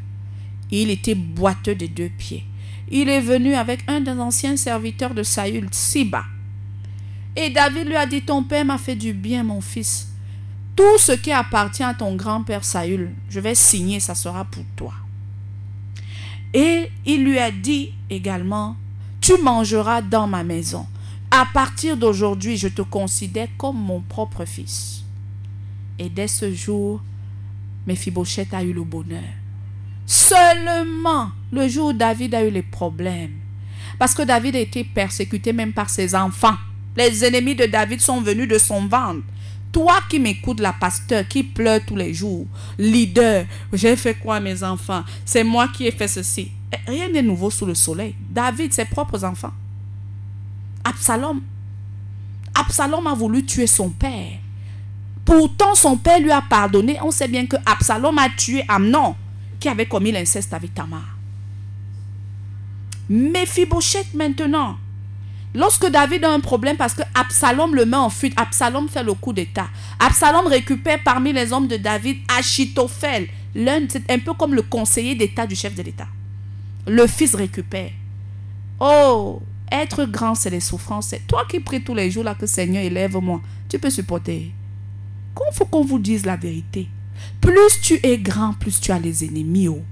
Il 0.72 0.90
était 0.90 1.16
boiteux 1.16 1.76
des 1.76 1.88
deux 1.88 2.10
pieds. 2.10 2.44
Il 2.90 3.10
est 3.10 3.22
venu 3.22 3.54
avec 3.54 3.82
un 3.88 4.02
des 4.02 4.12
anciens 4.12 4.58
serviteurs 4.58 5.14
de 5.14 5.24
Saül, 5.24 5.68
Siba. 5.72 6.26
Et 7.36 7.50
David 7.52 7.88
lui 7.88 7.96
a 7.96 8.06
dit, 8.06 8.22
ton 8.22 8.44
père 8.44 8.66
m'a 8.66 8.78
fait 8.78 8.96
du 8.96 9.14
bien, 9.14 9.44
mon 9.44 9.62
fils. 9.62 10.13
Tout 10.76 10.98
ce 10.98 11.12
qui 11.12 11.32
appartient 11.32 11.84
à 11.84 11.94
ton 11.94 12.16
grand-père 12.16 12.64
Saül, 12.64 13.12
je 13.30 13.40
vais 13.40 13.56
signer, 13.56 14.00
ça 14.00 14.16
sera 14.16 14.46
pour 14.46 14.64
toi. 14.76 14.94
Et 16.54 16.90
il 17.06 17.24
lui 17.24 17.40
a 17.40 17.52
dit 17.52 17.94
également, 18.10 18.76
tu 19.22 19.34
mangeras 19.42 20.02
dans 20.02 20.28
ma 20.28 20.44
maison 20.44 20.86
à 21.36 21.48
partir 21.52 21.98
d'aujourd'hui, 21.98 22.58
je 22.58 22.68
te 22.68 22.84
considère 22.84 23.48
comme 23.58 23.76
mon 23.76 24.02
propre 24.02 24.46
fils. 24.46 25.04
Et 25.98 26.08
dès 26.08 26.28
ce 26.28 26.54
jour, 26.54 27.02
Mephibosheth 27.88 28.54
a 28.54 28.62
eu 28.64 28.72
le 28.72 28.84
bonheur. 28.84 29.34
Seulement 30.06 31.32
le 31.52 31.68
jour 31.68 31.88
où 31.88 31.94
David 31.94 32.36
a 32.36 32.44
eu 32.44 32.52
les 32.52 32.62
problèmes. 32.62 33.34
Parce 33.98 34.14
que 34.14 34.22
David 34.22 34.56
a 34.56 34.60
été 34.60 34.84
persécuté 34.84 35.54
même 35.54 35.74
par 35.74 35.90
ses 35.90 36.14
enfants. 36.14 36.58
Les 36.96 37.26
ennemis 37.26 37.56
de 37.56 37.66
David 37.66 38.00
sont 38.00 38.22
venus 38.22 38.48
de 38.48 38.60
son 38.60 38.86
ventre. 38.86 39.24
Toi 39.74 39.96
qui 40.08 40.20
m'écoutes, 40.20 40.60
la 40.60 40.72
pasteur, 40.72 41.28
qui 41.28 41.44
pleure 41.44 41.82
tous 41.86 41.96
les 41.96 42.14
jours, 42.14 42.46
leader, 42.78 43.46
j'ai 43.74 43.96
fait 43.96 44.14
quoi 44.14 44.40
mes 44.40 44.64
enfants? 44.64 45.04
C'est 45.26 45.44
moi 45.44 45.68
qui 45.68 45.88
ai 45.88 45.92
fait 45.92 46.08
ceci. 46.08 46.52
Rien 46.88 47.10
n'est 47.10 47.24
nouveau 47.24 47.50
sous 47.50 47.66
le 47.66 47.74
soleil. 47.74 48.16
David, 48.30 48.72
ses 48.72 48.86
propres 48.86 49.26
enfants. 49.26 49.54
Absalom. 50.84 51.42
Absalom 52.54 53.08
a 53.08 53.16
voulu 53.16 53.44
tuer 53.44 53.66
son 53.66 53.90
père. 53.90 54.38
Pourtant, 55.26 55.74
son 55.74 55.98
père 55.98 56.20
lui 56.20 56.32
a 56.32 56.42
pardonné. 56.42 57.00
On 57.02 57.10
sait 57.10 57.28
bien 57.28 57.48
que 57.48 57.56
Absalom 57.66 58.18
a 58.20 58.30
tué 58.30 58.64
Amnon, 58.68 59.16
qui 59.60 59.70
avait 59.70 59.88
commis 59.88 60.12
l'inceste 60.12 60.54
avec 60.54 60.76
Tamar. 60.76 61.18
Méphibosheth 63.10 64.14
maintenant, 64.14 64.78
Lorsque 65.56 65.86
David 65.88 66.24
a 66.26 66.32
un 66.32 66.40
problème 66.40 66.78
parce 66.78 66.94
que 66.94 67.04
Absalom 67.14 67.76
le 67.76 67.86
met 67.86 67.98
en 67.98 68.10
fuite, 68.10 68.34
Absalom 68.38 68.90
fait 68.90 69.04
le 69.04 69.14
coup 69.14 69.34
d'état. 69.34 69.68
Absalom 70.00 70.48
récupère 70.48 71.00
parmi 71.04 71.32
les 71.32 71.54
hommes 71.54 71.68
de 71.68 71.78
David 71.78 72.18
Achitophel, 72.38 73.28
l'un, 73.54 73.82
c'est 73.88 74.10
un 74.10 74.20
peu 74.20 74.34
comme 74.34 74.56
le 74.56 74.64
conseiller 74.64 75.16
d'état 75.16 75.46
du 75.46 75.56
chef 75.56 75.76
de 75.76 75.84
l'état. 75.84 76.08
Le 76.88 77.06
fils 77.06 77.36
récupère. 77.36 77.92
Oh, 78.80 79.42
être 79.72 80.06
grand, 80.06 80.36
c'est 80.36 80.50
les 80.50 80.60
souffrances. 80.60 81.14
Toi 81.28 81.46
qui 81.48 81.60
pries 81.60 81.84
tous 81.84 81.94
les 81.94 82.10
jours 82.10 82.24
là 82.24 82.36
que 82.36 82.48
Seigneur 82.48 82.84
élève-moi. 82.84 83.42
Tu 83.70 83.78
peux 83.78 83.90
supporter. 83.90 84.52
Il 85.36 85.56
faut 85.56 85.66
qu'on 85.66 85.86
vous 85.86 86.00
dise 86.00 86.26
la 86.26 86.36
vérité. 86.36 86.88
Plus 87.40 87.80
tu 87.82 88.00
es 88.04 88.18
grand, 88.18 88.54
plus 88.54 88.80
tu 88.80 88.92
as 88.92 89.00
les 89.00 89.24
ennemis. 89.24 89.68
Oh. 89.68 89.84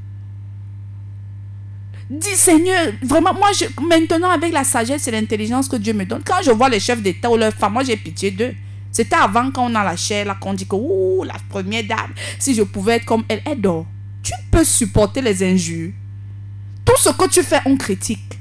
Dis 2.13 2.35
Seigneur, 2.35 2.91
vraiment, 3.01 3.33
moi, 3.33 3.51
maintenant, 3.87 4.31
avec 4.31 4.51
la 4.51 4.65
sagesse 4.65 5.07
et 5.07 5.11
l'intelligence 5.11 5.69
que 5.69 5.77
Dieu 5.77 5.93
me 5.93 6.03
donne, 6.03 6.21
quand 6.25 6.41
je 6.43 6.51
vois 6.51 6.67
les 6.67 6.81
chefs 6.81 7.01
d'État 7.01 7.31
ou 7.31 7.37
leurs 7.37 7.53
femmes, 7.53 7.71
moi, 7.71 7.85
j'ai 7.85 7.95
pitié 7.95 8.31
d'eux. 8.31 8.53
C'était 8.91 9.15
avant, 9.15 9.49
quand 9.49 9.71
on 9.71 9.75
a 9.75 9.83
la 9.85 9.95
chair, 9.95 10.25
là, 10.25 10.35
qu'on 10.35 10.53
dit 10.53 10.67
que, 10.67 10.75
ouh, 10.75 11.23
la 11.23 11.37
première 11.47 11.85
dame, 11.85 12.11
si 12.37 12.53
je 12.53 12.63
pouvais 12.63 12.97
être 12.97 13.05
comme 13.05 13.23
elle, 13.29 13.41
elle 13.45 13.61
dort. 13.61 13.85
Tu 14.21 14.33
peux 14.51 14.65
supporter 14.65 15.21
les 15.21 15.41
injures. 15.41 15.93
Tout 16.83 16.97
ce 16.97 17.11
que 17.11 17.29
tu 17.29 17.43
fais, 17.43 17.61
on 17.65 17.77
critique. 17.77 18.37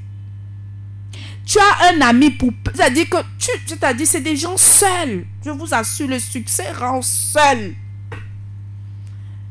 Tu 1.46 1.58
as 1.60 1.94
un 1.94 2.00
ami 2.00 2.30
pour... 2.30 2.50
C'est-à-dire 2.74 3.08
que 3.08 3.18
tu... 3.38 3.50
C'est-à-dire, 3.66 4.06
c'est 4.06 4.20
des 4.20 4.34
gens 4.34 4.56
seuls. 4.56 5.24
Je 5.44 5.50
vous 5.50 5.72
assure, 5.72 6.08
le 6.08 6.18
succès 6.18 6.72
rend 6.72 7.02
seul. 7.02 7.74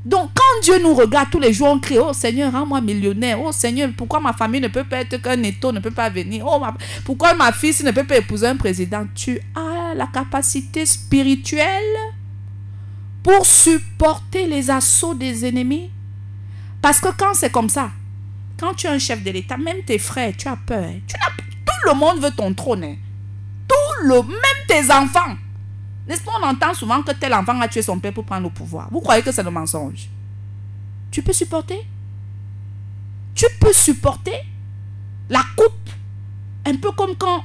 Donc, 0.05 0.31
quand 0.33 0.61
Dieu 0.63 0.81
nous 0.81 0.93
regarde 0.93 1.29
tous 1.29 1.39
les 1.39 1.51
jours, 1.51 1.67
on 1.67 1.79
crie 1.79 1.99
Oh 1.99 2.13
Seigneur, 2.13 2.51
rends-moi 2.53 2.79
millionnaire. 2.81 3.41
Oh 3.41 3.51
Seigneur, 3.51 3.89
pourquoi 3.97 4.19
ma 4.19 4.33
famille 4.33 4.61
ne 4.61 4.69
peut 4.69 4.85
pas 4.85 5.01
être 5.01 5.17
qu'un 5.17 5.41
étau, 5.43 5.71
ne 5.71 5.79
peut 5.79 5.91
pas 5.91 6.09
venir? 6.09 6.45
Oh, 6.47 6.61
pourquoi 7.03 7.33
ma 7.33 7.51
fille 7.51 7.75
ne 7.83 7.91
peut 7.91 8.05
pas 8.05 8.17
épouser 8.17 8.47
un 8.47 8.55
président? 8.55 9.05
Tu 9.13 9.39
as 9.55 9.93
la 9.93 10.07
capacité 10.07 10.85
spirituelle 10.85 11.97
pour 13.23 13.45
supporter 13.45 14.47
les 14.47 14.69
assauts 14.69 15.13
des 15.13 15.45
ennemis. 15.45 15.91
Parce 16.81 16.99
que 16.99 17.09
quand 17.09 17.33
c'est 17.33 17.51
comme 17.51 17.69
ça, 17.69 17.91
quand 18.57 18.73
tu 18.73 18.87
es 18.87 18.89
un 18.89 18.99
chef 18.99 19.21
de 19.23 19.31
l'État, 19.31 19.57
même 19.57 19.83
tes 19.85 19.97
frères, 19.97 20.33
tu 20.37 20.47
as 20.47 20.55
peur. 20.55 20.89
Tu 21.07 21.15
tout 21.65 21.89
le 21.89 21.93
monde 21.93 22.19
veut 22.19 22.31
ton 22.31 22.53
trône. 22.53 22.83
Hein. 22.83 22.95
Tout 23.67 24.07
le, 24.07 24.21
même 24.23 24.65
tes 24.67 24.91
enfants. 24.91 25.35
N'est-ce 26.09 26.23
pas, 26.23 26.31
on 26.41 26.47
entend 26.47 26.73
souvent 26.73 27.03
que 27.03 27.11
tel 27.11 27.31
enfant 27.35 27.61
a 27.61 27.67
tué 27.67 27.83
son 27.83 27.99
père 27.99 28.11
pour 28.11 28.25
prendre 28.25 28.45
le 28.45 28.49
pouvoir. 28.49 28.87
Vous 28.91 28.99
croyez 28.99 29.21
que 29.21 29.31
c'est 29.31 29.43
le 29.43 29.51
mensonge? 29.51 30.09
Tu 31.11 31.21
peux 31.21 31.33
supporter? 31.33 31.85
Tu 33.35 33.45
peux 33.59 33.71
supporter 33.71 34.43
la 35.29 35.43
coupe? 35.55 35.91
Un 36.65 36.75
peu 36.77 36.91
comme 36.93 37.15
quand 37.15 37.43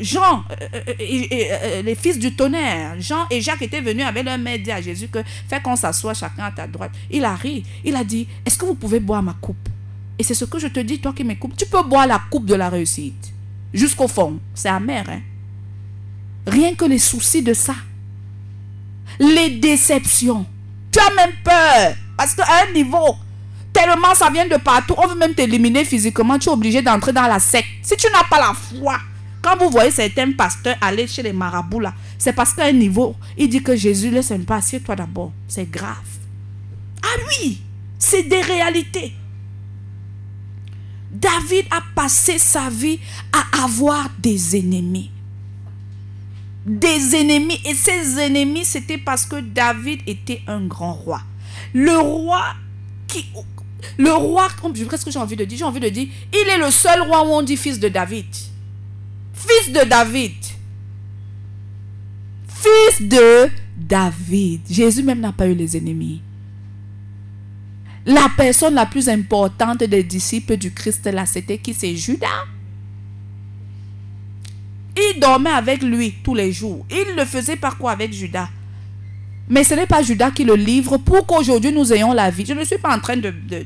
Jean, 0.00 0.42
euh, 0.50 0.56
euh, 0.86 0.94
euh, 0.98 1.82
les 1.82 1.94
fils 1.94 2.18
du 2.18 2.34
tonnerre, 2.34 3.00
Jean 3.00 3.26
et 3.30 3.40
Jacques 3.40 3.62
étaient 3.62 3.80
venus 3.80 4.04
avec 4.04 4.24
leur 4.24 4.38
mère 4.38 4.58
dire 4.58 4.74
à 4.74 4.80
Jésus 4.80 5.06
que 5.06 5.20
fais 5.46 5.60
qu'on 5.60 5.76
s'assoie 5.76 6.14
chacun 6.14 6.44
à 6.44 6.50
ta 6.50 6.66
droite. 6.66 6.90
Il 7.12 7.24
a 7.24 7.36
ri. 7.36 7.64
Il 7.84 7.94
a 7.94 8.02
dit, 8.02 8.26
est-ce 8.44 8.58
que 8.58 8.64
vous 8.64 8.74
pouvez 8.74 8.98
boire 8.98 9.22
ma 9.22 9.34
coupe? 9.34 9.68
Et 10.18 10.24
c'est 10.24 10.34
ce 10.34 10.46
que 10.46 10.58
je 10.58 10.66
te 10.66 10.80
dis, 10.80 10.98
toi 10.98 11.12
qui 11.12 11.22
m'écoutes. 11.22 11.56
Tu 11.56 11.66
peux 11.66 11.82
boire 11.84 12.08
la 12.08 12.20
coupe 12.28 12.46
de 12.46 12.54
la 12.56 12.70
réussite. 12.70 13.32
Jusqu'au 13.72 14.08
fond. 14.08 14.40
C'est 14.52 14.68
amer, 14.68 15.04
hein? 15.08 15.20
Rien 16.46 16.74
que 16.74 16.86
les 16.86 16.98
soucis 16.98 17.42
de 17.42 17.54
ça 17.54 17.76
les 19.18 19.50
déceptions. 19.50 20.46
Tu 20.92 20.98
as 20.98 21.14
même 21.14 21.34
peur. 21.44 21.94
Parce 22.16 22.34
qu'à 22.34 22.44
un 22.68 22.72
niveau, 22.72 23.16
tellement 23.72 24.14
ça 24.14 24.30
vient 24.30 24.46
de 24.46 24.56
partout, 24.56 24.94
on 24.98 25.06
veut 25.06 25.14
même 25.14 25.34
t'éliminer 25.34 25.84
physiquement, 25.84 26.38
tu 26.38 26.48
es 26.48 26.52
obligé 26.52 26.82
d'entrer 26.82 27.12
dans 27.12 27.26
la 27.26 27.38
secte. 27.38 27.68
Si 27.82 27.96
tu 27.96 28.06
n'as 28.12 28.24
pas 28.24 28.38
la 28.38 28.54
foi, 28.54 28.98
quand 29.42 29.56
vous 29.56 29.70
voyez 29.70 29.90
certains 29.90 30.32
pasteurs 30.32 30.76
aller 30.80 31.06
chez 31.06 31.22
les 31.22 31.32
marabouts 31.32 31.80
là, 31.80 31.94
c'est 32.18 32.34
parce 32.34 32.52
qu'à 32.52 32.66
un 32.66 32.72
niveau, 32.72 33.16
il 33.38 33.48
dit 33.48 33.62
que 33.62 33.74
Jésus 33.74 34.10
laisse 34.10 34.30
un 34.32 34.40
pas, 34.40 34.56
assieds-toi 34.56 34.96
d'abord. 34.96 35.32
C'est 35.48 35.70
grave. 35.70 35.96
Ah 37.02 37.20
oui, 37.28 37.62
c'est 37.98 38.24
des 38.24 38.42
réalités. 38.42 39.14
David 41.10 41.66
a 41.70 41.82
passé 41.94 42.38
sa 42.38 42.68
vie 42.68 43.00
à 43.32 43.64
avoir 43.64 44.08
des 44.18 44.56
ennemis 44.56 45.10
des 46.66 47.16
ennemis. 47.16 47.60
Et 47.64 47.74
ces 47.74 48.18
ennemis, 48.18 48.64
c'était 48.64 48.98
parce 48.98 49.24
que 49.26 49.40
David 49.40 50.00
était 50.06 50.42
un 50.46 50.66
grand 50.66 50.92
roi. 50.92 51.22
Le 51.72 51.96
roi 51.98 52.42
qui... 53.06 53.26
Le 53.96 54.12
roi, 54.12 54.48
qu'est-ce 54.90 55.04
que 55.04 55.10
j'ai 55.10 55.18
envie 55.18 55.36
de 55.36 55.44
dire 55.44 55.58
J'ai 55.58 55.64
envie 55.64 55.80
de 55.80 55.88
dire, 55.88 56.08
il 56.32 56.48
est 56.48 56.58
le 56.58 56.70
seul 56.70 57.00
roi 57.02 57.26
où 57.26 57.30
on 57.30 57.42
dit 57.42 57.56
fils 57.56 57.78
de 57.78 57.88
David. 57.88 58.26
Fils 59.32 59.72
de 59.72 59.88
David. 59.88 60.34
Fils 62.46 63.08
de 63.08 63.48
David. 63.76 64.60
Jésus 64.70 65.02
même 65.02 65.20
n'a 65.20 65.32
pas 65.32 65.46
eu 65.46 65.54
les 65.54 65.76
ennemis. 65.76 66.20
La 68.04 68.28
personne 68.36 68.74
la 68.74 68.86
plus 68.86 69.08
importante 69.08 69.78
des 69.84 70.02
disciples 70.02 70.56
du 70.56 70.72
Christ 70.72 71.06
là, 71.06 71.24
c'était 71.26 71.58
qui? 71.58 71.74
C'est 71.74 71.94
Judas. 71.96 72.26
Il 75.00 75.20
dormait 75.20 75.50
avec 75.50 75.82
lui 75.82 76.14
tous 76.22 76.34
les 76.34 76.52
jours. 76.52 76.84
Il 76.90 77.16
le 77.16 77.24
faisait 77.24 77.56
par 77.56 77.78
quoi 77.78 77.92
avec 77.92 78.12
Judas? 78.12 78.48
Mais 79.48 79.64
ce 79.64 79.74
n'est 79.74 79.86
pas 79.86 80.02
Judas 80.02 80.30
qui 80.30 80.44
le 80.44 80.54
livre 80.54 80.96
pour 80.98 81.26
qu'aujourd'hui 81.26 81.72
nous 81.72 81.92
ayons 81.92 82.12
la 82.12 82.30
vie. 82.30 82.46
Je 82.46 82.52
ne 82.52 82.64
suis 82.64 82.78
pas 82.78 82.94
en 82.94 83.00
train 83.00 83.16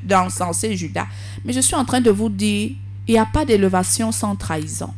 d'encenser 0.02 0.70
de, 0.70 0.74
Judas, 0.74 1.06
mais 1.44 1.52
je 1.52 1.60
suis 1.60 1.74
en 1.74 1.84
train 1.84 2.00
de 2.00 2.10
vous 2.10 2.30
dire, 2.30 2.70
il 3.06 3.12
n'y 3.12 3.18
a 3.18 3.26
pas 3.26 3.44
d'élévation 3.44 4.10
sans 4.10 4.34
trahison. 4.34 4.94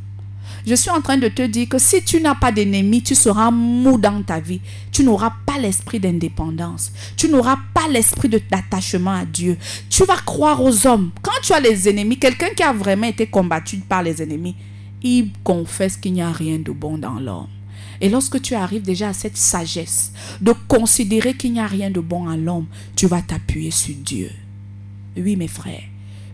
Je 0.64 0.74
suis 0.74 0.90
en 0.90 1.00
train 1.00 1.16
de 1.16 1.28
te 1.28 1.42
dire 1.42 1.68
que 1.68 1.78
si 1.78 2.02
tu 2.02 2.20
n'as 2.20 2.34
pas 2.34 2.52
d'ennemi, 2.52 3.02
tu 3.02 3.14
seras 3.14 3.50
mou 3.50 3.98
dans 3.98 4.22
ta 4.22 4.40
vie. 4.40 4.60
Tu 4.90 5.04
n'auras 5.04 5.32
pas 5.44 5.58
l'esprit 5.58 6.00
d'indépendance. 6.00 6.92
Tu 7.16 7.28
n'auras 7.28 7.56
pas 7.72 7.88
l'esprit 7.88 8.28
d'attachement 8.28 9.12
à 9.12 9.24
Dieu. 9.24 9.56
Tu 9.90 10.04
vas 10.04 10.16
croire 10.16 10.62
aux 10.62 10.86
hommes. 10.86 11.10
Quand 11.22 11.40
tu 11.42 11.52
as 11.52 11.60
les 11.60 11.88
ennemis, 11.88 12.18
quelqu'un 12.18 12.50
qui 12.56 12.64
a 12.64 12.72
vraiment 12.72 13.06
été 13.06 13.26
combattu 13.26 13.78
par 13.78 14.02
les 14.02 14.20
ennemis, 14.22 14.56
confesse 15.44 15.96
qu'il 15.96 16.12
n'y 16.12 16.22
a 16.22 16.32
rien 16.32 16.58
de 16.58 16.72
bon 16.72 16.98
dans 16.98 17.18
l'homme. 17.20 17.48
Et 18.00 18.08
lorsque 18.08 18.40
tu 18.42 18.54
arrives 18.54 18.82
déjà 18.82 19.08
à 19.08 19.12
cette 19.12 19.36
sagesse 19.36 20.12
de 20.40 20.52
considérer 20.68 21.34
qu'il 21.34 21.52
n'y 21.52 21.60
a 21.60 21.66
rien 21.66 21.90
de 21.90 22.00
bon 22.00 22.28
en 22.28 22.36
l'homme, 22.36 22.66
tu 22.94 23.06
vas 23.06 23.22
t'appuyer 23.22 23.70
sur 23.70 23.94
Dieu. 23.94 24.30
Oui, 25.16 25.36
mes 25.36 25.48
frères, 25.48 25.84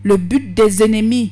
le 0.03 0.17
but 0.17 0.53
des 0.53 0.83
ennemis 0.83 1.31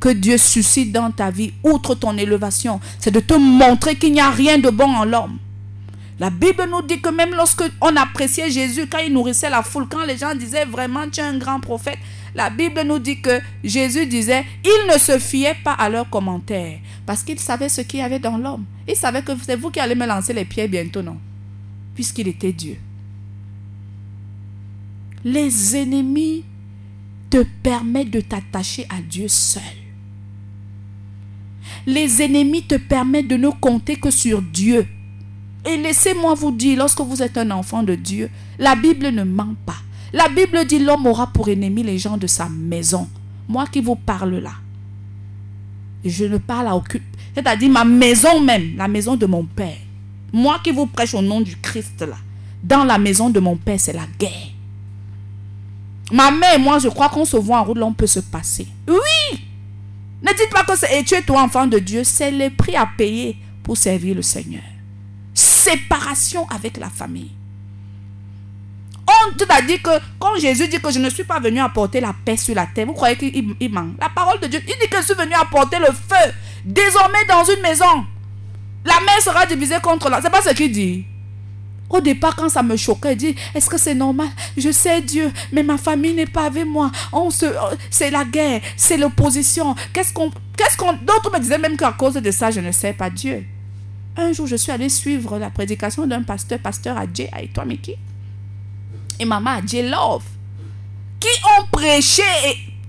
que 0.00 0.08
Dieu 0.08 0.36
suscite 0.36 0.90
dans 0.90 1.12
ta 1.12 1.30
vie, 1.30 1.52
outre 1.62 1.94
ton 1.94 2.18
élévation, 2.18 2.80
c'est 2.98 3.12
de 3.12 3.20
te 3.20 3.34
montrer 3.34 3.94
qu'il 3.94 4.12
n'y 4.12 4.20
a 4.20 4.30
rien 4.30 4.58
de 4.58 4.68
bon 4.68 4.92
en 4.92 5.04
l'homme. 5.04 5.38
La 6.18 6.30
Bible 6.30 6.66
nous 6.70 6.82
dit 6.82 7.00
que 7.00 7.08
même 7.08 7.34
lorsque 7.34 7.64
on 7.80 7.96
appréciait 7.96 8.50
Jésus, 8.50 8.86
quand 8.90 8.98
il 8.98 9.12
nourrissait 9.12 9.48
la 9.48 9.62
foule, 9.62 9.86
quand 9.88 10.04
les 10.04 10.16
gens 10.16 10.34
disaient 10.34 10.64
vraiment 10.64 11.08
tu 11.08 11.20
es 11.20 11.22
un 11.22 11.38
grand 11.38 11.60
prophète, 11.60 11.98
la 12.34 12.48
Bible 12.48 12.82
nous 12.86 12.98
dit 12.98 13.20
que 13.20 13.40
Jésus 13.62 14.06
disait, 14.06 14.44
il 14.64 14.92
ne 14.92 14.98
se 14.98 15.18
fiait 15.18 15.56
pas 15.62 15.74
à 15.74 15.88
leurs 15.88 16.08
commentaires 16.08 16.78
parce 17.04 17.22
qu'il 17.22 17.38
savait 17.38 17.68
ce 17.68 17.82
qu'il 17.82 18.00
y 18.00 18.02
avait 18.02 18.18
dans 18.18 18.38
l'homme. 18.38 18.64
Il 18.88 18.96
savait 18.96 19.22
que 19.22 19.32
c'est 19.42 19.56
vous 19.56 19.70
qui 19.70 19.80
allez 19.80 19.94
me 19.94 20.06
lancer 20.06 20.32
les 20.32 20.44
pieds 20.44 20.66
bientôt, 20.66 21.02
non? 21.02 21.18
Puisqu'il 21.94 22.28
était 22.28 22.52
Dieu. 22.52 22.78
Les 25.24 25.76
ennemis 25.76 26.44
te 27.28 27.44
permettent 27.62 28.10
de 28.10 28.20
t'attacher 28.20 28.86
à 28.88 29.00
Dieu 29.00 29.28
seul. 29.28 29.62
Les 31.86 32.22
ennemis 32.22 32.62
te 32.62 32.76
permettent 32.76 33.28
de 33.28 33.36
ne 33.36 33.50
compter 33.50 33.96
que 33.96 34.10
sur 34.10 34.40
Dieu. 34.40 34.86
Et 35.64 35.76
laissez-moi 35.76 36.34
vous 36.34 36.50
dire, 36.50 36.78
lorsque 36.78 37.00
vous 37.00 37.22
êtes 37.22 37.38
un 37.38 37.50
enfant 37.52 37.82
de 37.82 37.94
Dieu, 37.94 38.30
la 38.58 38.74
Bible 38.74 39.08
ne 39.08 39.22
ment 39.22 39.54
pas. 39.64 39.76
La 40.12 40.28
Bible 40.28 40.64
dit 40.66 40.78
l'homme 40.78 41.06
aura 41.06 41.26
pour 41.26 41.48
ennemi 41.48 41.82
les 41.82 41.98
gens 41.98 42.16
de 42.16 42.26
sa 42.26 42.48
maison. 42.48 43.08
Moi 43.48 43.66
qui 43.66 43.80
vous 43.80 43.96
parle 43.96 44.36
là. 44.36 44.52
Je 46.04 46.24
ne 46.24 46.38
parle 46.38 46.68
à 46.68 46.76
aucune. 46.76 47.00
C'est-à-dire 47.34 47.70
ma 47.70 47.84
maison 47.84 48.40
même, 48.40 48.76
la 48.76 48.88
maison 48.88 49.16
de 49.16 49.26
mon 49.26 49.44
père. 49.44 49.78
Moi 50.32 50.58
qui 50.62 50.70
vous 50.70 50.86
prêche 50.86 51.14
au 51.14 51.22
nom 51.22 51.40
du 51.40 51.56
Christ 51.56 52.02
là. 52.02 52.16
Dans 52.62 52.84
la 52.84 52.98
maison 52.98 53.30
de 53.30 53.40
mon 53.40 53.56
père, 53.56 53.80
c'est 53.80 53.92
la 53.92 54.06
guerre. 54.18 54.52
Ma 56.12 56.30
mère 56.30 56.54
et 56.54 56.58
moi, 56.58 56.78
je 56.78 56.88
crois 56.88 57.08
qu'on 57.08 57.24
se 57.24 57.36
voit 57.36 57.58
en 57.58 57.64
route, 57.64 57.78
là, 57.78 57.86
on 57.86 57.92
peut 57.92 58.06
se 58.06 58.20
passer. 58.20 58.66
Oui! 58.86 59.40
Ne 60.22 60.28
dites 60.28 60.50
pas 60.50 60.62
que 60.62 60.78
c'est 60.78 61.02
tu 61.04 61.14
es 61.14 61.22
toi 61.22 61.42
enfant 61.42 61.66
de 61.66 61.78
Dieu, 61.78 62.04
c'est 62.04 62.30
le 62.30 62.50
prix 62.50 62.76
à 62.76 62.86
payer 62.86 63.36
pour 63.62 63.76
servir 63.76 64.14
le 64.14 64.22
Seigneur. 64.22 64.62
séparation 65.34 66.46
avec 66.48 66.76
la 66.76 66.90
famille. 66.90 67.30
On 69.28 69.36
t'a 69.36 69.62
dit 69.62 69.80
que 69.80 69.90
quand 70.18 70.36
Jésus 70.38 70.68
dit 70.68 70.80
que 70.80 70.90
je 70.90 70.98
ne 70.98 71.10
suis 71.10 71.24
pas 71.24 71.40
venu 71.40 71.60
apporter 71.60 72.00
la 72.00 72.14
paix 72.24 72.36
sur 72.36 72.54
la 72.54 72.66
terre, 72.66 72.86
vous 72.86 72.92
croyez 72.92 73.16
qu'il 73.16 73.72
manque 73.72 73.94
La 74.00 74.08
parole 74.08 74.40
de 74.40 74.46
Dieu, 74.46 74.60
il 74.66 74.74
dit 74.80 74.88
que 74.88 74.98
je 74.98 75.04
suis 75.04 75.14
venu 75.14 75.34
apporter 75.34 75.78
le 75.78 75.86
feu. 75.86 76.32
Désormais 76.64 77.24
dans 77.28 77.44
une 77.44 77.60
maison, 77.60 78.06
la 78.84 78.94
mère 79.00 79.20
sera 79.20 79.46
divisée 79.46 79.80
contre 79.82 80.08
la... 80.08 80.20
C'est 80.20 80.30
pas 80.30 80.42
ce 80.42 80.50
qu'il 80.54 80.72
dit. 80.72 81.04
Au 81.90 82.00
départ, 82.00 82.34
quand 82.34 82.48
ça 82.48 82.62
me 82.62 82.76
choquait, 82.76 83.12
il 83.12 83.18
dit, 83.18 83.36
est-ce 83.54 83.68
que 83.68 83.76
c'est 83.76 83.94
normal? 83.94 84.28
Je 84.56 84.72
sais 84.72 85.02
Dieu, 85.02 85.30
mais 85.52 85.62
ma 85.62 85.76
famille 85.76 86.14
n'est 86.14 86.26
pas 86.26 86.46
avec 86.46 86.64
moi. 86.64 86.90
On 87.12 87.30
se, 87.30 87.46
c'est 87.90 88.10
la 88.10 88.24
guerre, 88.24 88.62
c'est 88.76 88.96
l'opposition. 88.96 89.74
Qu'est-ce 89.92 90.12
qu'on, 90.12 90.30
qu'est-ce 90.56 90.76
qu'on, 90.76 90.94
d'autres 90.94 91.30
me 91.30 91.38
disaient 91.38 91.58
même 91.58 91.76
qu'à 91.76 91.92
cause 91.92 92.14
de 92.14 92.30
ça, 92.30 92.50
je 92.50 92.60
ne 92.60 92.72
sais 92.72 92.94
pas 92.94 93.10
Dieu. 93.10 93.44
Un 94.16 94.32
jour, 94.32 94.46
je 94.46 94.56
suis 94.56 94.72
allée 94.72 94.88
suivre 94.88 95.38
la 95.38 95.50
prédication 95.50 96.06
d'un 96.06 96.22
pasteur, 96.22 96.58
pasteur 96.58 96.96
avec 96.96 97.52
toi, 97.52 97.64
Mickey? 97.66 97.98
Et 99.18 99.24
maman 99.24 99.50
Adje 99.50 99.82
Love, 99.82 100.24
qui 101.20 101.28
ont 101.58 101.66
prêché 101.70 102.22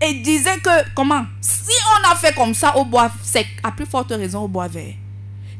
et, 0.01 0.13
disaient 0.15 0.59
que, 0.59 0.93
comment, 0.93 1.25
si 1.39 1.71
on 1.95 2.11
a 2.11 2.15
fait 2.15 2.33
comme 2.33 2.53
ça 2.53 2.75
au 2.77 2.85
bois 2.85 3.11
sec, 3.21 3.47
à 3.63 3.71
plus 3.71 3.85
forte 3.85 4.09
raison 4.11 4.41
au 4.41 4.47
bois 4.47 4.67
vert, 4.67 4.95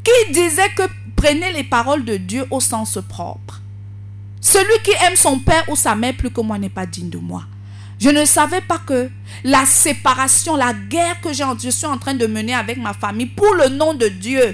qui 0.04 0.34
disait 0.34 0.70
que 0.76 0.84
Prenez 1.24 1.54
les 1.54 1.64
paroles 1.64 2.04
de 2.04 2.18
Dieu 2.18 2.46
au 2.52 2.60
sens 2.60 3.00
propre. 3.08 3.62
Celui 4.42 4.84
qui 4.84 4.92
aime 5.06 5.16
son 5.16 5.40
père 5.40 5.64
ou 5.70 5.76
sa 5.78 5.96
mère 5.96 6.14
plus 6.18 6.32
que 6.32 6.42
moi 6.42 6.60
n'est 6.60 6.68
pas 6.68 6.86
digne 6.86 7.10
de 7.10 7.18
moi. 7.18 7.46
Je 7.98 8.10
ne 8.10 8.26
savais 8.26 8.60
pas 8.60 8.80
que 8.80 9.10
la 9.46 9.66
séparation, 9.66 10.58
la 10.58 10.74
guerre 10.74 11.22
que 11.22 11.32
je 11.32 11.70
suis 11.70 11.86
en 11.86 11.98
train 11.98 12.14
de 12.14 12.28
mener 12.28 12.54
avec 12.54 12.78
ma 12.78 12.94
famille 12.94 13.28
pour 13.28 13.54
le 13.56 13.70
nom 13.70 13.94
de 13.94 14.10
Dieu, 14.10 14.54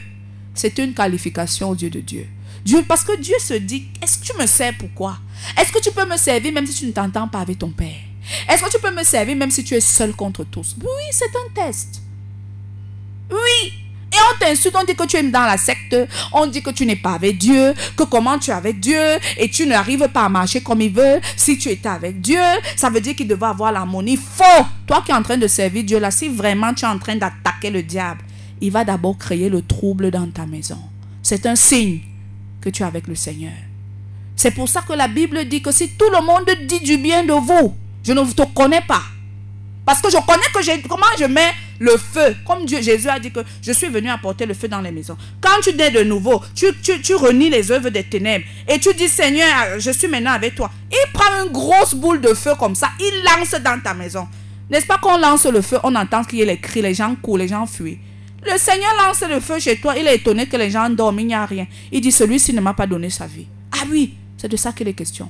c'est 0.53 0.77
une 0.77 0.93
qualification 0.93 1.71
au 1.71 1.75
Dieu 1.75 1.89
de 1.89 2.01
Dieu. 2.01 2.27
Dieu, 2.63 2.83
parce 2.87 3.03
que 3.03 3.19
Dieu 3.19 3.39
se 3.39 3.55
dit, 3.55 3.87
est-ce 4.03 4.19
que 4.19 4.25
tu 4.25 4.39
me 4.39 4.45
sers 4.45 4.77
pourquoi 4.77 5.17
Est-ce 5.57 5.71
que 5.71 5.79
tu 5.79 5.91
peux 5.91 6.05
me 6.05 6.17
servir 6.17 6.51
même 6.53 6.65
si 6.65 6.73
tu 6.73 6.85
ne 6.85 6.91
t'entends 6.91 7.27
pas 7.27 7.39
avec 7.39 7.59
ton 7.59 7.69
père? 7.69 8.01
Est-ce 8.47 8.63
que 8.63 8.69
tu 8.69 8.79
peux 8.79 8.93
me 8.93 9.03
servir 9.03 9.35
même 9.35 9.51
si 9.51 9.63
tu 9.63 9.73
es 9.73 9.81
seul 9.81 10.13
contre 10.13 10.43
tous? 10.43 10.75
Oui, 10.81 11.03
c'est 11.11 11.25
un 11.25 11.53
test. 11.53 12.01
Oui, 13.31 13.73
et 14.11 14.17
on 14.17 14.39
t'insulte, 14.39 14.75
on 14.75 14.83
dit 14.83 14.95
que 14.95 15.05
tu 15.05 15.17
es 15.17 15.23
dans 15.23 15.45
la 15.45 15.57
secte, 15.57 15.95
on 16.33 16.47
dit 16.47 16.63
que 16.63 16.71
tu 16.71 16.85
n'es 16.85 16.95
pas 16.95 17.13
avec 17.13 17.37
Dieu, 17.37 17.73
que 17.95 18.03
comment 18.03 18.39
tu 18.39 18.49
es 18.49 18.53
avec 18.53 18.79
Dieu 18.79 18.99
et 19.37 19.49
tu 19.49 19.67
n'arrives 19.67 20.07
pas 20.07 20.25
à 20.25 20.29
marcher 20.29 20.61
comme 20.61 20.81
il 20.81 20.91
veut. 20.91 21.19
Si 21.35 21.57
tu 21.57 21.69
étais 21.69 21.89
avec 21.89 22.19
Dieu, 22.19 22.41
ça 22.75 22.89
veut 22.89 23.01
dire 23.01 23.15
qu'il 23.15 23.27
devait 23.27 23.45
avoir 23.45 23.71
l'harmonie. 23.71 24.17
Faux! 24.17 24.65
Toi 24.87 25.03
qui 25.05 25.11
es 25.11 25.13
en 25.13 25.21
train 25.21 25.37
de 25.37 25.47
servir 25.47 25.83
Dieu 25.83 25.99
là, 25.99 26.09
si 26.09 26.27
vraiment 26.27 26.73
tu 26.73 26.85
es 26.85 26.87
en 26.87 26.97
train 26.97 27.15
d'attaquer 27.15 27.69
le 27.69 27.83
diable, 27.83 28.21
il 28.61 28.71
va 28.71 28.83
d'abord 28.83 29.17
créer 29.17 29.49
le 29.49 29.61
trouble 29.61 30.09
dans 30.09 30.27
ta 30.27 30.45
maison. 30.45 30.79
C'est 31.21 31.45
un 31.45 31.55
signe 31.55 31.99
que 32.61 32.69
tu 32.69 32.81
es 32.81 32.85
avec 32.85 33.07
le 33.07 33.15
Seigneur. 33.15 33.53
C'est 34.41 34.51
pour 34.51 34.69
ça 34.69 34.81
que 34.87 34.93
la 34.93 35.09
Bible 35.09 35.43
dit 35.49 35.61
que 35.61 35.69
si 35.69 35.89
tout 35.89 36.09
le 36.09 36.25
monde 36.25 36.49
dit 36.65 36.79
du 36.79 36.97
bien 36.97 37.25
de 37.25 37.33
vous, 37.33 37.75
je 38.01 38.13
ne 38.13 38.21
vous 38.21 38.31
te 38.31 38.43
connais 38.55 38.79
pas. 38.79 39.01
Parce 39.85 40.01
que 40.01 40.09
je 40.09 40.15
connais 40.15 40.79
que 40.81 40.87
comment 40.87 41.03
je 41.19 41.25
mets 41.25 41.51
le 41.77 41.97
feu? 41.97 42.37
Comme 42.47 42.65
Jésus 42.65 43.09
a 43.09 43.19
dit 43.19 43.31
que 43.31 43.41
je 43.61 43.73
suis 43.73 43.89
venu 43.89 44.09
apporter 44.09 44.45
le 44.45 44.53
feu 44.53 44.69
dans 44.69 44.79
les 44.79 44.91
maisons. 44.91 45.17
Quand 45.41 45.59
tu 45.61 45.75
nais 45.75 45.91
de 45.91 46.03
nouveau, 46.03 46.41
tu, 46.55 46.67
tu, 46.81 47.01
tu 47.01 47.15
renies 47.15 47.49
les 47.49 47.69
œuvres 47.69 47.89
des 47.89 48.03
ténèbres 48.05 48.45
et 48.65 48.79
tu 48.79 48.93
dis 48.93 49.09
Seigneur, 49.09 49.77
je 49.77 49.91
suis 49.91 50.07
maintenant 50.07 50.31
avec 50.31 50.55
toi. 50.55 50.71
Il 50.89 51.11
prend 51.11 51.43
une 51.43 51.51
grosse 51.51 51.93
boule 51.93 52.21
de 52.21 52.33
feu 52.33 52.51
comme 52.57 52.75
ça, 52.75 52.91
il 52.97 53.23
lance 53.25 53.61
dans 53.61 53.81
ta 53.81 53.93
maison. 53.93 54.25
N'est-ce 54.69 54.85
pas 54.85 54.99
qu'on 54.99 55.17
lance 55.17 55.47
le 55.47 55.61
feu, 55.61 55.79
on 55.83 55.93
entend 55.95 56.23
qu'il 56.23 56.39
y 56.39 56.43
a 56.43 56.45
les 56.45 56.61
cris, 56.61 56.81
les 56.81 56.93
gens 56.93 57.13
courent, 57.21 57.39
les 57.39 57.49
gens 57.49 57.65
fuient. 57.65 57.99
Le 58.45 58.57
Seigneur 58.57 58.91
lance 59.05 59.21
le 59.29 59.41
feu 59.41 59.59
chez 59.59 59.81
toi, 59.81 59.97
il 59.97 60.07
est 60.07 60.15
étonné 60.15 60.47
que 60.47 60.55
les 60.55 60.71
gens 60.71 60.89
dorment, 60.89 61.19
il 61.19 61.27
n'y 61.27 61.35
a 61.35 61.45
rien. 61.45 61.67
Il 61.91 61.99
dit 61.99 62.13
celui-ci 62.13 62.53
ne 62.53 62.61
m'a 62.61 62.73
pas 62.73 62.87
donné 62.87 63.09
sa 63.09 63.27
vie. 63.27 63.47
Ah 63.73 63.83
oui, 63.91 64.13
c'est 64.39 64.47
de 64.47 64.55
ça 64.57 64.71
qu'il 64.71 64.87
est 64.87 64.93
question. 64.93 65.29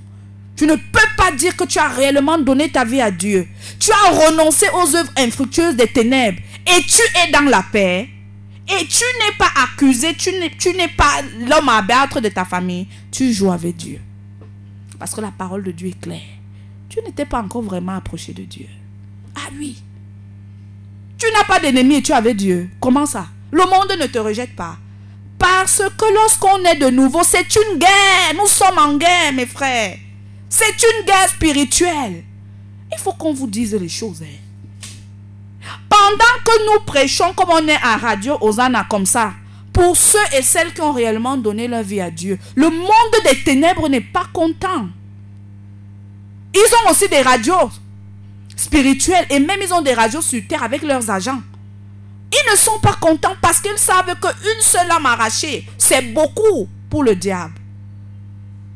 Tu 0.55 0.67
ne 0.67 0.75
peux 0.75 0.99
pas 1.17 1.31
dire 1.31 1.55
que 1.55 1.63
tu 1.63 1.79
as 1.79 1.87
réellement 1.87 2.37
donné 2.37 2.69
ta 2.69 2.85
vie 2.85 3.01
à 3.01 3.09
Dieu. 3.09 3.47
Tu 3.79 3.91
as 3.91 4.11
renoncé 4.11 4.65
aux 4.73 4.95
œuvres 4.95 5.11
infructueuses 5.17 5.75
des 5.75 5.87
ténèbres 5.87 6.39
et 6.67 6.81
tu 6.83 7.01
es 7.23 7.31
dans 7.31 7.49
la 7.49 7.63
paix. 7.63 8.07
Et 8.67 8.85
tu 8.85 9.03
n'es 9.03 9.35
pas 9.37 9.49
accusé, 9.63 10.13
tu 10.15 10.31
n'es 10.31 10.87
pas 10.89 11.23
l'homme 11.47 11.69
à 11.69 11.81
battre 11.81 12.21
de 12.21 12.29
ta 12.29 12.45
famille. 12.45 12.87
Tu 13.09 13.33
joues 13.33 13.51
avec 13.51 13.77
Dieu. 13.77 13.99
Parce 14.99 15.15
que 15.15 15.21
la 15.21 15.31
parole 15.31 15.63
de 15.63 15.71
Dieu 15.71 15.87
est 15.87 15.99
claire. 15.99 16.19
Tu 16.87 16.99
n'étais 17.01 17.25
pas 17.25 17.41
encore 17.41 17.63
vraiment 17.63 17.95
approché 17.95 18.33
de 18.33 18.43
Dieu. 18.43 18.67
Ah 19.35 19.49
oui. 19.57 19.81
Tu 21.17 21.25
n'as 21.33 21.45
pas 21.45 21.59
d'ennemi 21.59 21.95
et 21.95 22.01
tu 22.03 22.11
avec 22.11 22.37
Dieu. 22.37 22.69
Comment 22.79 23.07
ça? 23.07 23.27
Le 23.51 23.63
monde 23.63 23.97
ne 23.99 24.05
te 24.05 24.19
rejette 24.19 24.55
pas. 24.55 24.77
Parce 25.39 25.81
que 25.97 26.13
lorsqu'on 26.13 26.63
est 26.65 26.75
de 26.75 26.89
nouveau, 26.89 27.23
c'est 27.23 27.47
une 27.55 27.79
guerre. 27.79 28.33
Nous 28.37 28.47
sommes 28.47 28.77
en 28.77 28.97
guerre, 28.97 29.33
mes 29.33 29.45
frères. 29.45 29.97
C'est 30.49 30.75
une 30.83 31.05
guerre 31.05 31.29
spirituelle. 31.29 32.23
Il 32.91 32.97
faut 32.99 33.13
qu'on 33.13 33.33
vous 33.33 33.47
dise 33.47 33.73
les 33.73 33.89
choses. 33.89 34.21
Hein. 34.21 35.69
Pendant 35.87 36.43
que 36.43 36.65
nous 36.65 36.85
prêchons 36.85 37.33
comme 37.33 37.49
on 37.51 37.67
est 37.67 37.79
à 37.81 37.97
Radio 37.97 38.37
Osana 38.41 38.85
comme 38.89 39.05
ça, 39.05 39.33
pour 39.71 39.95
ceux 39.95 40.17
et 40.37 40.41
celles 40.41 40.73
qui 40.73 40.81
ont 40.81 40.91
réellement 40.91 41.37
donné 41.37 41.67
leur 41.67 41.83
vie 41.83 42.01
à 42.01 42.11
Dieu, 42.11 42.37
le 42.55 42.69
monde 42.69 43.23
des 43.23 43.43
ténèbres 43.43 43.87
n'est 43.87 44.01
pas 44.01 44.25
content. 44.33 44.87
Ils 46.53 46.75
ont 46.83 46.91
aussi 46.91 47.07
des 47.07 47.21
radios 47.21 47.69
spirituelles 48.55 49.25
et 49.29 49.39
même 49.39 49.59
ils 49.63 49.73
ont 49.73 49.81
des 49.81 49.93
radios 49.93 50.21
sur 50.21 50.41
terre 50.47 50.63
avec 50.63 50.81
leurs 50.81 51.09
agents. 51.09 51.41
Ils 52.31 52.51
ne 52.51 52.57
sont 52.57 52.79
pas 52.81 52.93
contents 52.93 53.35
parce 53.41 53.59
qu'ils 53.59 53.77
savent 53.77 54.15
qu'une 54.19 54.61
seule 54.61 54.91
âme 54.91 55.05
arrachée, 55.05 55.67
c'est 55.77 56.13
beaucoup 56.13 56.67
pour 56.89 57.03
le 57.03 57.15
diable. 57.15 57.55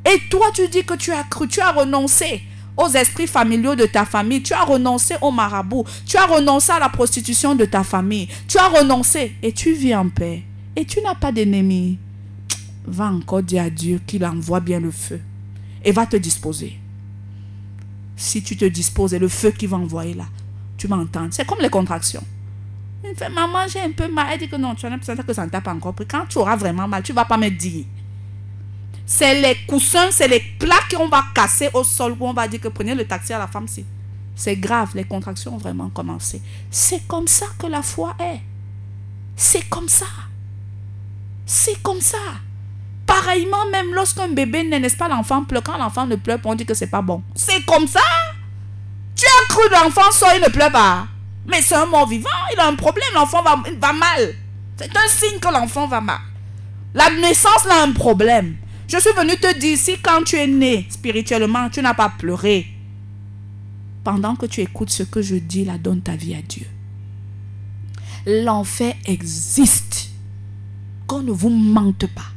Et 0.06 0.20
toi, 0.30 0.48
tu 0.54 0.68
dis 0.68 0.84
que 0.84 0.96
tu 0.96 1.12
as 1.12 1.24
cru, 1.24 1.48
tu 1.48 1.62
as 1.62 1.72
renoncé 1.72 2.42
aux 2.76 2.90
esprits 2.90 3.28
familiaux 3.28 3.76
de 3.76 3.86
ta 3.86 4.06
famille, 4.06 4.42
tu 4.42 4.54
as 4.54 4.64
renoncé 4.64 5.16
au 5.22 5.32
marabout, 5.32 5.86
tu 6.06 6.18
as 6.18 6.26
renoncé 6.26 6.72
à 6.72 6.80
la 6.80 6.90
prostitution 6.90 7.56
de 7.56 7.66
ta 7.66 7.84
famille, 7.84 8.28
tu 8.48 8.58
as 8.58 8.68
renoncé 8.68 9.36
et 9.42 9.52
tu 9.52 9.74
vis 9.74 9.96
en 9.96 10.10
paix. 10.10 10.44
Et 10.76 10.86
tu 10.86 11.00
n'as 11.02 11.16
pas 11.16 11.32
d'ennemi. 11.32 12.00
Va 12.86 13.06
encore 13.06 13.44
dire 13.44 13.64
à 13.64 13.70
Dieu 13.70 14.02
qu'il 14.06 14.26
envoie 14.26 14.60
bien 14.60 14.80
le 14.80 14.92
feu 14.92 15.22
et 15.86 15.92
va 15.92 16.06
te 16.06 16.18
disposer. 16.18 16.80
Si 18.16 18.42
tu 18.42 18.58
te 18.58 18.66
disposes 18.66 19.14
et 19.14 19.20
le 19.20 19.28
feu 19.28 19.52
qu'il 19.52 19.70
va 19.70 19.78
envoyer 19.78 20.16
là, 20.16 20.26
tu 20.78 20.88
m'entends. 20.88 21.28
C'est 21.32 21.46
comme 21.46 21.62
les 21.62 21.70
contractions. 21.70 22.24
Fait, 23.16 23.30
maman, 23.30 23.68
j'ai 23.68 23.82
un 23.82 23.92
peu 23.92 24.08
mal. 24.08 24.28
Elle 24.32 24.40
dit 24.40 24.50
que 24.50 24.56
non, 24.56 24.76
tu 24.76 24.86
as 24.86 24.90
l'impression 24.90 25.16
que 25.16 25.34
ça 25.34 25.46
ne 25.46 25.52
t'a 25.52 25.62
pas 25.62 25.74
encore 25.74 25.94
pris. 25.94 26.06
Quand 26.06 26.26
tu 26.28 26.38
auras 26.38 26.56
vraiment 26.56 26.88
mal, 26.88 27.04
tu 27.04 27.12
ne 27.12 27.16
vas 27.16 27.26
pas 27.26 27.38
me 27.38 27.50
dire 27.50 27.86
c'est 29.06 29.42
les 29.42 29.56
coussins, 29.68 30.12
c'est 30.12 30.28
les 30.28 30.40
plaques 30.40 30.96
qu'on 30.96 31.10
va 31.10 31.26
casser 31.36 31.70
au 31.74 31.84
sol 31.84 32.16
où 32.20 32.28
on 32.28 32.34
va 32.34 32.48
dire 32.48 32.62
que 32.62 32.70
prenez 32.70 32.96
le 32.96 33.06
taxi 33.06 33.34
à 33.34 33.40
la 33.40 33.48
femme. 33.48 33.68
C'est 34.36 34.56
grave, 34.56 34.92
les 34.96 35.04
contractions 35.04 35.56
ont 35.56 35.58
vraiment 35.58 35.90
commencé. 35.90 36.42
C'est 36.72 37.06
comme 37.08 37.28
ça 37.28 37.46
que 37.60 37.68
la 37.68 37.82
foi 37.82 38.16
est. 38.20 38.40
C'est 39.36 39.68
comme 39.70 39.90
ça. 39.90 40.06
C'est 41.46 41.82
comme 41.84 42.02
ça. 42.02 42.18
Pareillement, 43.06 43.66
même 43.72 43.94
lorsqu'un 43.94 44.30
bébé 44.30 44.64
n'est-ce 44.64 44.96
pas, 44.96 45.10
l'enfant 45.10 45.44
pleure. 45.44 45.64
Quand 45.64 45.78
l'enfant 45.78 46.08
ne 46.08 46.16
pleure 46.16 46.40
pas, 46.40 46.50
on 46.50 46.56
dit 46.56 46.66
que 46.66 46.74
c'est 46.74 46.88
pas 46.88 47.02
bon. 47.02 47.22
C'est 47.36 47.66
comme 47.66 47.86
ça. 47.86 48.00
Tu 49.16 49.26
as 49.26 49.54
cru 49.54 49.62
l'enfant 49.70 50.10
sort, 50.12 50.32
il 50.36 50.42
ne 50.42 50.50
pleure 50.50 50.72
pas. 50.72 51.08
Mais 51.48 51.62
c'est 51.62 51.76
un 51.76 51.86
mort 51.86 52.08
vivant, 52.08 52.30
il 52.54 52.60
a 52.60 52.68
un 52.68 52.76
problème, 52.76 53.10
l'enfant 53.14 53.42
va, 53.44 53.62
va 53.80 53.94
mal. 53.94 54.36
C'est 54.78 54.96
un 54.96 55.08
signe 55.08 55.40
que 55.40 55.52
l'enfant 55.52 55.88
va 55.88 56.02
mal. 56.02 56.20
La 56.94 57.10
naissance 57.10 57.66
a 57.70 57.84
un 57.84 57.92
problème. 57.92 58.56
Je 58.88 58.98
suis 58.98 59.12
venu 59.12 59.36
te 59.38 59.58
dire, 59.58 59.78
si 59.78 59.98
quand 60.00 60.24
tu 60.24 60.36
es 60.36 60.48
né 60.48 60.88
spirituellement, 60.90 61.70
tu 61.70 61.82
n'as 61.82 61.94
pas 61.94 62.10
pleuré, 62.10 62.68
pendant 64.04 64.36
que 64.36 64.46
tu 64.46 64.62
écoutes 64.62 64.90
ce 64.90 65.04
que 65.04 65.22
je 65.22 65.36
dis, 65.36 65.66
là, 65.66 65.78
donne 65.78 66.02
ta 66.02 66.16
vie 66.16 66.36
à 66.36 66.42
Dieu. 66.42 66.68
L'enfer 68.26 68.96
existe. 69.06 70.10
Qu'on 71.08 71.22
ne 71.22 71.32
vous 71.32 71.50
mente 71.50 72.08
pas. 72.08 72.32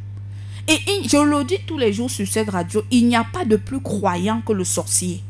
Et 0.68 0.78
je 1.08 1.18
le 1.18 1.44
dis 1.44 1.58
tous 1.66 1.78
les 1.78 1.92
jours 1.92 2.10
sur 2.10 2.26
cette 2.26 2.50
radio, 2.50 2.82
il 2.90 3.06
n'y 3.06 3.14
a 3.14 3.24
pas 3.24 3.44
de 3.44 3.56
plus 3.56 3.80
croyant 3.80 4.40
que 4.40 4.52
le 4.52 4.64
sorcier. 4.64 5.22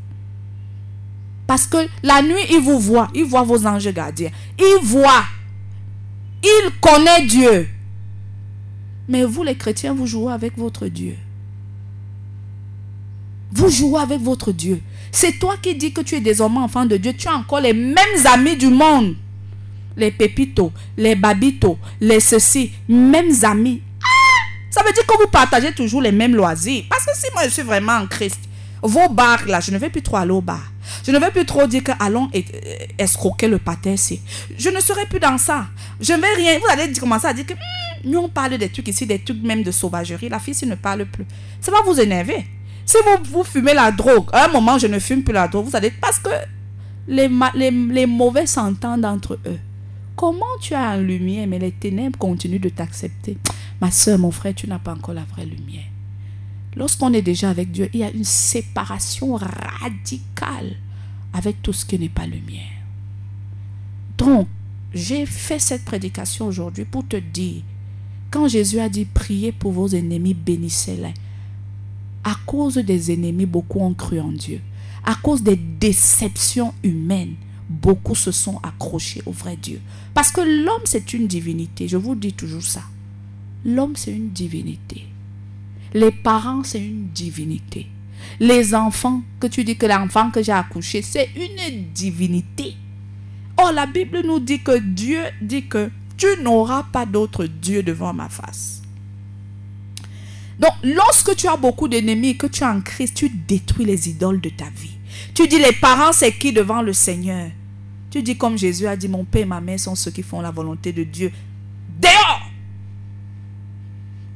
Parce 1.47 1.65
que 1.65 1.77
la 2.03 2.21
nuit, 2.21 2.45
il 2.51 2.59
vous 2.59 2.79
voit, 2.79 3.07
il 3.15 3.23
voit 3.23 3.43
vos 3.43 3.65
anges 3.65 3.87
gardiens. 3.87 4.31
Il 4.59 4.79
voit. 4.83 5.23
Il 6.43 6.69
connaît 6.79 7.25
Dieu. 7.25 7.67
Mais 9.07 9.23
vous, 9.23 9.43
les 9.43 9.55
chrétiens, 9.55 9.93
vous 9.93 10.05
jouez 10.05 10.33
avec 10.33 10.57
votre 10.57 10.87
Dieu. 10.87 11.15
Vous 13.53 13.69
jouez 13.69 14.01
avec 14.01 14.19
votre 14.21 14.51
Dieu. 14.51 14.81
C'est 15.11 15.39
toi 15.39 15.55
qui 15.61 15.73
dis 15.75 15.93
que 15.93 16.01
tu 16.01 16.15
es 16.15 16.19
désormais 16.21 16.59
enfant 16.59 16.85
de 16.85 16.97
Dieu. 16.97 17.13
Tu 17.13 17.27
as 17.29 17.35
encore 17.35 17.61
les 17.61 17.73
mêmes 17.73 18.27
amis 18.31 18.57
du 18.57 18.67
monde. 18.67 19.15
Les 19.95 20.11
pépitos, 20.11 20.71
les 20.97 21.15
babitos, 21.15 21.79
les 22.01 22.19
ceci, 22.19 22.71
mêmes 22.87 23.33
amis. 23.43 23.81
Ah! 24.03 24.27
ça 24.69 24.83
veut 24.83 24.93
dire 24.93 25.05
que 25.07 25.17
vous 25.17 25.29
partagez 25.29 25.73
toujours 25.73 26.01
les 26.01 26.11
mêmes 26.11 26.35
loisirs. 26.35 26.83
Parce 26.89 27.05
que 27.05 27.11
si 27.15 27.25
moi 27.33 27.43
je 27.45 27.49
suis 27.49 27.63
vraiment 27.63 27.93
en 27.93 28.05
Christ, 28.05 28.39
vos 28.83 29.09
bars 29.09 29.45
là, 29.47 29.59
je 29.59 29.71
ne 29.71 29.77
vais 29.77 29.89
plus 29.89 30.03
trop 30.03 30.17
aller 30.17 30.31
au 30.31 30.41
bar. 30.41 30.71
Je 31.05 31.11
ne 31.11 31.19
vais 31.19 31.31
plus 31.31 31.45
trop 31.45 31.67
dire 31.67 31.83
que 31.83 31.91
allons 31.99 32.29
escroquer 32.97 33.47
le 33.47 33.57
pâté. 33.59 33.95
Je 34.57 34.69
ne 34.69 34.79
serai 34.79 35.05
plus 35.05 35.19
dans 35.19 35.37
ça. 35.37 35.67
Je 35.99 36.13
ne 36.13 36.21
vais 36.21 36.33
rien. 36.35 36.59
Vous 36.59 36.67
allez 36.71 36.91
commencer 36.93 37.27
à 37.27 37.33
dire 37.33 37.45
que 37.45 37.53
Hmm, 37.53 38.09
nous 38.11 38.19
on 38.19 38.29
parle 38.29 38.57
des 38.57 38.69
trucs 38.69 38.87
ici, 38.87 39.05
des 39.05 39.19
trucs 39.19 39.41
même 39.43 39.63
de 39.63 39.71
sauvagerie. 39.71 40.29
La 40.29 40.39
fille 40.39 40.53
ici 40.53 40.65
ne 40.65 40.75
parle 40.75 41.05
plus. 41.05 41.25
Ça 41.61 41.71
va 41.71 41.81
vous 41.85 41.99
énerver. 41.99 42.45
Si 42.85 42.95
vous, 43.31 43.43
fumez 43.43 43.73
la 43.73 43.91
drogue, 43.91 44.29
à 44.31 44.45
un 44.45 44.47
moment 44.51 44.77
je 44.79 44.87
ne 44.87 44.97
fume 44.99 45.23
plus 45.23 45.33
la 45.33 45.47
drogue, 45.47 45.65
vous 45.65 45.75
allez 45.75 45.91
parce 45.91 46.19
que 46.19 46.29
les, 47.07 47.27
ma- 47.27 47.51
les, 47.53 47.69
les 47.71 48.05
mauvais 48.05 48.45
s'entendent 48.47 49.03
entre 49.05 49.33
eux. 49.45 49.59
Comment 50.15 50.45
tu 50.61 50.73
as 50.73 50.95
une 50.95 51.05
lumière, 51.07 51.47
mais 51.47 51.59
les 51.59 51.71
ténèbres 51.71 52.17
continuent 52.17 52.59
de 52.61 52.69
t'accepter? 52.69 53.37
Ma 53.81 53.91
soeur, 53.91 54.17
mon 54.17 54.31
frère, 54.31 54.55
tu 54.55 54.67
n'as 54.67 54.79
pas 54.79 54.93
encore 54.93 55.13
la 55.13 55.23
vraie 55.25 55.45
lumière. 55.45 55.83
Lorsqu'on 56.77 57.11
est 57.13 57.23
déjà 57.23 57.49
avec 57.49 57.71
Dieu, 57.71 57.89
il 57.91 58.01
y 58.01 58.03
a 58.03 58.11
une 58.11 58.23
séparation 58.23 59.35
radicale 59.35 60.75
avec 61.33 61.59
tout 61.63 61.73
ce 61.73 61.83
qui 61.83 61.97
n'est 61.97 62.07
pas 62.07 62.27
lumière. 62.27 62.61
Donc, 64.15 64.47
j'ai 64.93 65.25
fait 65.25 65.57
cette 65.57 65.83
prédication 65.83 66.45
aujourd'hui 66.45 66.85
pour 66.85 67.07
te 67.07 67.17
dire, 67.17 67.63
quand 68.29 68.47
Jésus 68.47 68.79
a 68.79 68.89
dit 68.89 69.05
priez 69.05 69.51
pour 69.51 69.71
vos 69.71 69.87
ennemis, 69.87 70.35
bénissez-les. 70.35 71.15
À 72.23 72.35
cause 72.45 72.75
des 72.75 73.11
ennemis, 73.11 73.47
beaucoup 73.47 73.79
ont 73.79 73.95
cru 73.95 74.19
en 74.19 74.31
Dieu. 74.31 74.61
À 75.03 75.15
cause 75.15 75.41
des 75.41 75.55
déceptions 75.55 76.75
humaines, 76.83 77.35
beaucoup 77.67 78.15
se 78.15 78.31
sont 78.31 78.59
accrochés 78.61 79.23
au 79.25 79.31
vrai 79.31 79.57
Dieu. 79.57 79.81
Parce 80.13 80.31
que 80.31 80.41
l'homme, 80.41 80.83
c'est 80.85 81.13
une 81.13 81.25
divinité. 81.25 81.87
Je 81.87 81.97
vous 81.97 82.13
dis 82.13 82.33
toujours 82.33 82.61
ça. 82.61 82.83
L'homme, 83.65 83.95
c'est 83.95 84.11
une 84.11 84.29
divinité. 84.29 85.07
Les 85.93 86.11
parents, 86.11 86.63
c'est 86.63 86.79
une 86.79 87.07
divinité. 87.07 87.87
Les 88.39 88.75
enfants, 88.75 89.21
que 89.39 89.47
tu 89.47 89.63
dis 89.63 89.77
que 89.77 89.85
l'enfant 89.85 90.31
que 90.31 90.43
j'ai 90.43 90.51
accouché, 90.51 91.01
c'est 91.01 91.29
une 91.35 91.91
divinité. 91.93 92.75
Or, 93.57 93.71
la 93.71 93.85
Bible 93.85 94.21
nous 94.25 94.39
dit 94.39 94.61
que 94.61 94.77
Dieu 94.77 95.21
dit 95.41 95.65
que 95.65 95.89
tu 96.17 96.27
n'auras 96.41 96.83
pas 96.83 97.05
d'autre 97.05 97.45
Dieu 97.45 97.83
devant 97.83 98.13
ma 98.13 98.29
face. 98.29 98.81
Donc, 100.59 100.71
lorsque 100.83 101.35
tu 101.35 101.47
as 101.47 101.55
beaucoup 101.55 101.87
d'ennemis 101.87 102.37
que 102.37 102.47
tu 102.47 102.63
es 102.63 102.67
en 102.67 102.81
Christ, 102.81 103.15
tu 103.15 103.29
détruis 103.29 103.85
les 103.85 104.09
idoles 104.09 104.41
de 104.41 104.49
ta 104.49 104.65
vie. 104.65 104.97
Tu 105.33 105.47
dis, 105.47 105.59
les 105.59 105.73
parents, 105.73 106.11
c'est 106.11 106.31
qui 106.31 106.51
devant 106.51 106.81
le 106.81 106.93
Seigneur? 106.93 107.49
Tu 108.09 108.23
dis, 108.23 108.37
comme 108.37 108.57
Jésus 108.57 108.87
a 108.87 108.95
dit, 108.95 109.07
mon 109.07 109.23
père 109.23 109.43
et 109.43 109.45
ma 109.45 109.61
mère 109.61 109.79
sont 109.79 109.95
ceux 109.95 110.11
qui 110.11 110.23
font 110.23 110.41
la 110.41 110.51
volonté 110.51 110.91
de 110.91 111.03
Dieu. 111.03 111.31
Dehors 111.99 112.36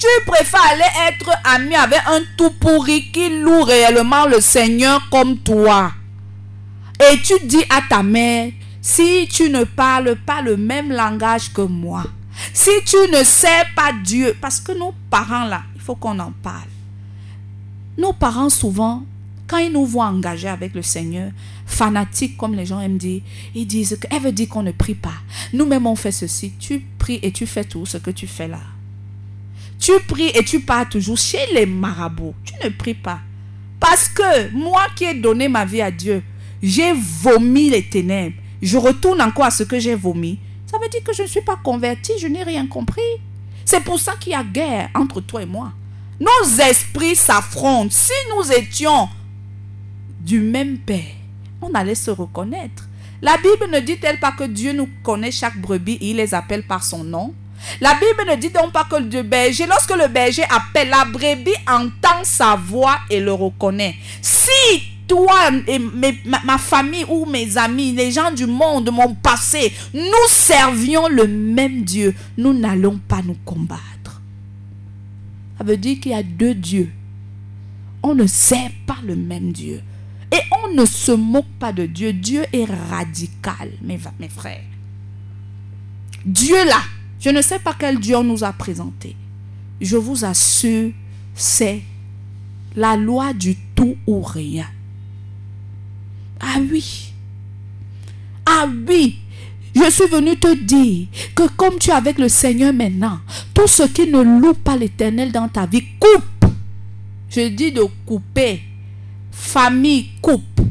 Tu 0.01 0.07
préfères 0.25 0.65
aller 0.71 1.09
être 1.09 1.29
ami 1.43 1.75
avec 1.75 1.99
un 2.07 2.21
tout 2.35 2.49
pourri 2.49 3.11
qui 3.11 3.39
loue 3.39 3.61
réellement 3.61 4.25
le 4.25 4.41
Seigneur 4.41 4.99
comme 5.11 5.37
toi. 5.37 5.91
Et 6.99 7.21
tu 7.21 7.35
dis 7.45 7.63
à 7.69 7.81
ta 7.87 8.01
mère, 8.01 8.51
si 8.81 9.27
tu 9.31 9.51
ne 9.51 9.63
parles 9.63 10.15
pas 10.25 10.41
le 10.41 10.57
même 10.57 10.91
langage 10.91 11.53
que 11.53 11.61
moi, 11.61 12.03
si 12.51 12.71
tu 12.83 12.97
ne 13.13 13.23
sais 13.23 13.63
pas 13.75 13.91
Dieu, 14.03 14.35
parce 14.41 14.59
que 14.59 14.71
nos 14.71 14.95
parents 15.11 15.45
là, 15.45 15.61
il 15.75 15.81
faut 15.81 15.93
qu'on 15.93 16.17
en 16.17 16.33
parle. 16.41 16.69
Nos 17.95 18.13
parents 18.13 18.49
souvent, 18.49 19.03
quand 19.45 19.59
ils 19.59 19.71
nous 19.71 19.85
voient 19.85 20.07
engagés 20.07 20.47
avec 20.47 20.73
le 20.73 20.81
Seigneur, 20.81 21.31
fanatiques 21.67 22.37
comme 22.37 22.55
les 22.55 22.65
gens 22.65 22.79
aiment 22.79 22.97
dire, 22.97 23.21
ils 23.53 23.67
disent 23.67 23.99
qu'elle 24.01 24.23
veut 24.23 24.31
dire 24.31 24.49
qu'on 24.49 24.63
ne 24.63 24.71
prie 24.71 24.95
pas. 24.95 25.21
Nous-mêmes 25.53 25.85
on 25.85 25.95
fait 25.95 26.11
ceci, 26.11 26.53
tu 26.57 26.87
pries 26.97 27.19
et 27.21 27.31
tu 27.31 27.45
fais 27.45 27.65
tout 27.65 27.85
ce 27.85 27.97
que 27.97 28.09
tu 28.09 28.25
fais 28.25 28.47
là. 28.47 28.61
Tu 29.81 29.91
pries 30.07 30.29
et 30.35 30.45
tu 30.45 30.59
pars 30.59 30.87
toujours 30.87 31.17
chez 31.17 31.39
les 31.53 31.65
marabouts. 31.65 32.35
Tu 32.45 32.53
ne 32.63 32.69
pries 32.69 32.93
pas. 32.93 33.19
Parce 33.79 34.07
que 34.07 34.51
moi 34.51 34.83
qui 34.95 35.05
ai 35.05 35.15
donné 35.15 35.47
ma 35.47 35.65
vie 35.65 35.81
à 35.81 35.89
Dieu, 35.89 36.23
j'ai 36.61 36.93
vomi 36.93 37.71
les 37.71 37.89
ténèbres. 37.89 38.35
Je 38.61 38.77
retourne 38.77 39.21
encore 39.21 39.45
à 39.45 39.51
ce 39.51 39.63
que 39.63 39.79
j'ai 39.79 39.95
vomi. 39.95 40.37
Ça 40.67 40.77
veut 40.77 40.87
dire 40.87 41.03
que 41.03 41.13
je 41.13 41.23
ne 41.23 41.27
suis 41.27 41.41
pas 41.41 41.55
converti, 41.55 42.13
je 42.19 42.27
n'ai 42.27 42.43
rien 42.43 42.67
compris. 42.67 43.01
C'est 43.65 43.83
pour 43.83 43.99
ça 43.99 44.13
qu'il 44.19 44.33
y 44.33 44.35
a 44.35 44.43
guerre 44.43 44.91
entre 44.93 45.19
toi 45.19 45.41
et 45.41 45.47
moi. 45.47 45.73
Nos 46.19 46.63
esprits 46.63 47.15
s'affrontent. 47.15 47.89
Si 47.89 48.13
nous 48.35 48.51
étions 48.51 49.09
du 50.19 50.41
même 50.41 50.77
Père, 50.77 51.15
on 51.59 51.73
allait 51.73 51.95
se 51.95 52.11
reconnaître. 52.11 52.87
La 53.23 53.37
Bible 53.37 53.71
ne 53.71 53.79
dit-elle 53.79 54.19
pas 54.19 54.31
que 54.31 54.43
Dieu 54.43 54.73
nous 54.73 54.89
connaît 55.03 55.31
chaque 55.31 55.59
brebis 55.59 55.97
et 56.01 56.11
il 56.11 56.17
les 56.17 56.35
appelle 56.35 56.63
par 56.63 56.83
son 56.83 57.03
nom? 57.03 57.33
La 57.79 57.93
Bible 57.95 58.29
ne 58.29 58.35
dit 58.35 58.49
donc 58.49 58.71
pas 58.71 58.85
que 58.85 58.95
le 58.95 59.23
berger, 59.23 59.65
lorsque 59.65 59.95
le 59.95 60.07
berger 60.07 60.43
appelle, 60.43 60.89
la 60.89 61.05
brebis 61.05 61.55
entend 61.67 62.23
sa 62.23 62.55
voix 62.55 62.97
et 63.09 63.19
le 63.19 63.33
reconnaît. 63.33 63.95
Si 64.21 64.83
toi 65.07 65.49
et 65.67 65.79
ma, 65.79 66.57
famille 66.57 67.05
ou 67.09 67.25
mes 67.25 67.57
amis, 67.57 67.91
les 67.91 68.11
gens 68.11 68.31
du 68.31 68.45
monde, 68.45 68.89
mon 68.91 69.13
passé, 69.15 69.73
nous 69.93 70.27
servions 70.27 71.07
le 71.09 71.27
même 71.27 71.83
Dieu, 71.83 72.15
nous 72.37 72.53
n'allons 72.53 72.99
pas 73.07 73.21
nous 73.21 73.37
combattre. 73.43 74.21
Ça 75.57 75.63
veut 75.63 75.77
dire 75.77 75.99
qu'il 75.99 76.13
y 76.13 76.15
a 76.15 76.23
deux 76.23 76.55
dieux. 76.55 76.91
On 78.03 78.15
ne 78.15 78.25
sert 78.25 78.71
pas 78.87 78.97
le 79.05 79.15
même 79.15 79.51
Dieu. 79.51 79.81
Et 80.31 80.39
on 80.63 80.73
ne 80.73 80.85
se 80.85 81.11
moque 81.11 81.51
pas 81.59 81.73
de 81.73 81.85
Dieu. 81.85 82.13
Dieu 82.13 82.45
est 82.53 82.65
radical, 82.89 83.69
mes, 83.81 83.99
mes 84.19 84.29
frères. 84.29 84.63
Dieu 86.25 86.55
là, 86.65 86.81
je 87.21 87.29
ne 87.29 87.41
sais 87.41 87.59
pas 87.59 87.75
quel 87.77 87.99
Dieu 87.99 88.21
nous 88.23 88.43
a 88.43 88.51
présenté. 88.51 89.15
Je 89.79 89.95
vous 89.95 90.25
assure, 90.25 90.91
c'est 91.35 91.81
la 92.75 92.95
loi 92.97 93.33
du 93.33 93.55
tout 93.75 93.95
ou 94.07 94.21
rien. 94.21 94.65
Ah 96.39 96.57
oui. 96.59 97.13
Ah 98.45 98.67
oui. 98.87 99.17
Je 99.75 99.89
suis 99.89 100.07
venu 100.07 100.35
te 100.35 100.53
dire 100.63 101.07
que 101.35 101.47
comme 101.55 101.77
tu 101.79 101.91
es 101.91 101.93
avec 101.93 102.17
le 102.17 102.27
Seigneur 102.27 102.73
maintenant, 102.73 103.19
tout 103.53 103.67
ce 103.67 103.83
qui 103.83 104.07
ne 104.07 104.21
loue 104.21 104.55
pas 104.55 104.75
l'éternel 104.75 105.31
dans 105.31 105.47
ta 105.47 105.67
vie, 105.67 105.83
coupe. 105.99 106.51
Je 107.29 107.47
dis 107.47 107.71
de 107.71 107.83
couper. 108.05 108.61
Famille, 109.31 110.09
coupe. 110.21 110.61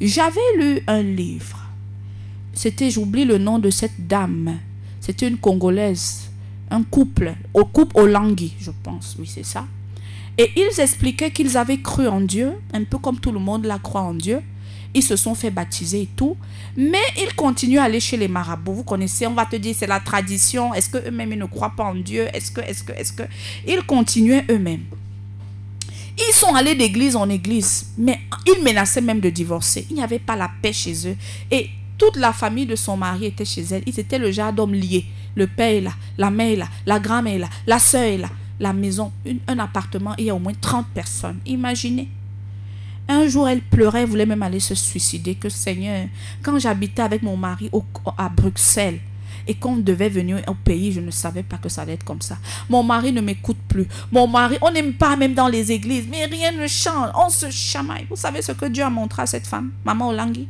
J'avais 0.00 0.40
lu 0.58 0.82
un 0.88 1.02
livre. 1.02 1.60
C'était, 2.52 2.90
j'oublie 2.90 3.24
le 3.24 3.38
nom 3.38 3.60
de 3.60 3.70
cette 3.70 4.06
dame. 4.06 4.58
C'était 5.02 5.26
une 5.26 5.36
Congolaise. 5.36 6.30
Un 6.70 6.84
couple. 6.84 7.34
Au 7.52 7.64
couple 7.64 7.98
Olangui, 7.98 8.54
je 8.60 8.70
pense. 8.84 9.16
Oui, 9.18 9.26
c'est 9.26 9.44
ça. 9.44 9.66
Et 10.38 10.50
ils 10.56 10.80
expliquaient 10.80 11.32
qu'ils 11.32 11.56
avaient 11.58 11.80
cru 11.80 12.06
en 12.06 12.20
Dieu, 12.20 12.52
un 12.72 12.84
peu 12.84 12.98
comme 12.98 13.18
tout 13.18 13.32
le 13.32 13.40
monde 13.40 13.66
la 13.66 13.78
croit 13.78 14.02
en 14.02 14.14
Dieu. 14.14 14.40
Ils 14.94 15.02
se 15.02 15.16
sont 15.16 15.34
fait 15.34 15.50
baptiser 15.50 16.02
et 16.02 16.08
tout. 16.16 16.36
Mais 16.76 17.02
ils 17.20 17.34
continuent 17.34 17.80
à 17.80 17.84
aller 17.84 17.98
chez 17.98 18.16
les 18.16 18.28
marabouts. 18.28 18.74
Vous 18.74 18.84
connaissez, 18.84 19.26
on 19.26 19.34
va 19.34 19.44
te 19.44 19.56
dire, 19.56 19.74
c'est 19.76 19.88
la 19.88 19.98
tradition. 19.98 20.72
Est-ce 20.72 20.88
qu'eux-mêmes, 20.88 21.32
ils 21.32 21.38
ne 21.38 21.46
croient 21.46 21.74
pas 21.76 21.84
en 21.84 21.96
Dieu? 21.96 22.28
Est-ce 22.32 22.52
que, 22.52 22.60
est-ce 22.60 22.84
que, 22.84 22.92
est-ce 22.92 23.12
que... 23.12 23.24
Ils 23.66 23.82
continuaient 23.82 24.44
eux-mêmes. 24.50 24.84
Ils 26.16 26.34
sont 26.34 26.54
allés 26.54 26.76
d'église 26.76 27.16
en 27.16 27.28
église, 27.28 27.86
mais 27.98 28.20
ils 28.46 28.62
menaçaient 28.62 29.00
même 29.00 29.20
de 29.20 29.30
divorcer. 29.30 29.86
Il 29.90 29.96
n'y 29.96 30.02
avait 30.02 30.20
pas 30.20 30.36
la 30.36 30.48
paix 30.62 30.72
chez 30.72 31.08
eux. 31.08 31.16
Et 31.50 31.70
toute 31.98 32.16
la 32.16 32.32
famille 32.32 32.66
de 32.66 32.76
son 32.76 32.96
mari 32.96 33.26
était 33.26 33.44
chez 33.44 33.62
elle. 33.70 33.82
Ils 33.86 33.98
étaient 34.00 34.18
le 34.18 34.30
genre 34.32 34.52
d'hommes 34.52 34.74
liés. 34.74 35.06
Le 35.34 35.46
père 35.46 35.68
est 35.70 35.80
là, 35.80 35.92
la 36.18 36.30
mère 36.30 36.50
est 36.52 36.56
là, 36.56 36.68
la 36.84 36.98
grand-mère 37.00 37.34
est 37.34 37.38
là, 37.38 37.48
la 37.66 37.78
soeur 37.78 38.02
est 38.02 38.18
là. 38.18 38.28
La 38.60 38.72
maison, 38.72 39.10
un 39.48 39.58
appartement, 39.58 40.14
il 40.18 40.26
y 40.26 40.30
a 40.30 40.34
au 40.34 40.38
moins 40.38 40.52
30 40.60 40.86
personnes. 40.88 41.38
Imaginez. 41.46 42.08
Un 43.08 43.26
jour, 43.26 43.48
elle 43.48 43.60
pleurait, 43.62 44.04
voulait 44.04 44.26
même 44.26 44.42
aller 44.42 44.60
se 44.60 44.74
suicider. 44.74 45.34
Que 45.34 45.48
Seigneur, 45.48 46.06
quand 46.42 46.58
j'habitais 46.58 47.02
avec 47.02 47.22
mon 47.22 47.36
mari 47.36 47.68
au- 47.72 47.84
à 48.16 48.28
Bruxelles 48.28 49.00
et 49.48 49.54
qu'on 49.54 49.76
devait 49.76 50.08
venir 50.08 50.40
au 50.46 50.54
pays, 50.54 50.92
je 50.92 51.00
ne 51.00 51.10
savais 51.10 51.42
pas 51.42 51.56
que 51.56 51.68
ça 51.68 51.82
allait 51.82 51.94
être 51.94 52.04
comme 52.04 52.22
ça. 52.22 52.36
Mon 52.68 52.82
mari 52.84 53.10
ne 53.10 53.20
m'écoute 53.20 53.58
plus. 53.66 53.86
Mon 54.12 54.28
mari, 54.28 54.56
on 54.62 54.70
n'aime 54.70 54.92
pas 54.92 55.16
même 55.16 55.34
dans 55.34 55.48
les 55.48 55.72
églises, 55.72 56.06
mais 56.08 56.26
rien 56.26 56.52
ne 56.52 56.66
change. 56.68 57.10
On 57.16 57.28
se 57.28 57.50
chamaille. 57.50 58.06
Vous 58.08 58.16
savez 58.16 58.40
ce 58.42 58.52
que 58.52 58.66
Dieu 58.66 58.84
a 58.84 58.90
montré 58.90 59.22
à 59.22 59.26
cette 59.26 59.46
femme, 59.46 59.72
maman 59.84 60.08
Olangui 60.10 60.46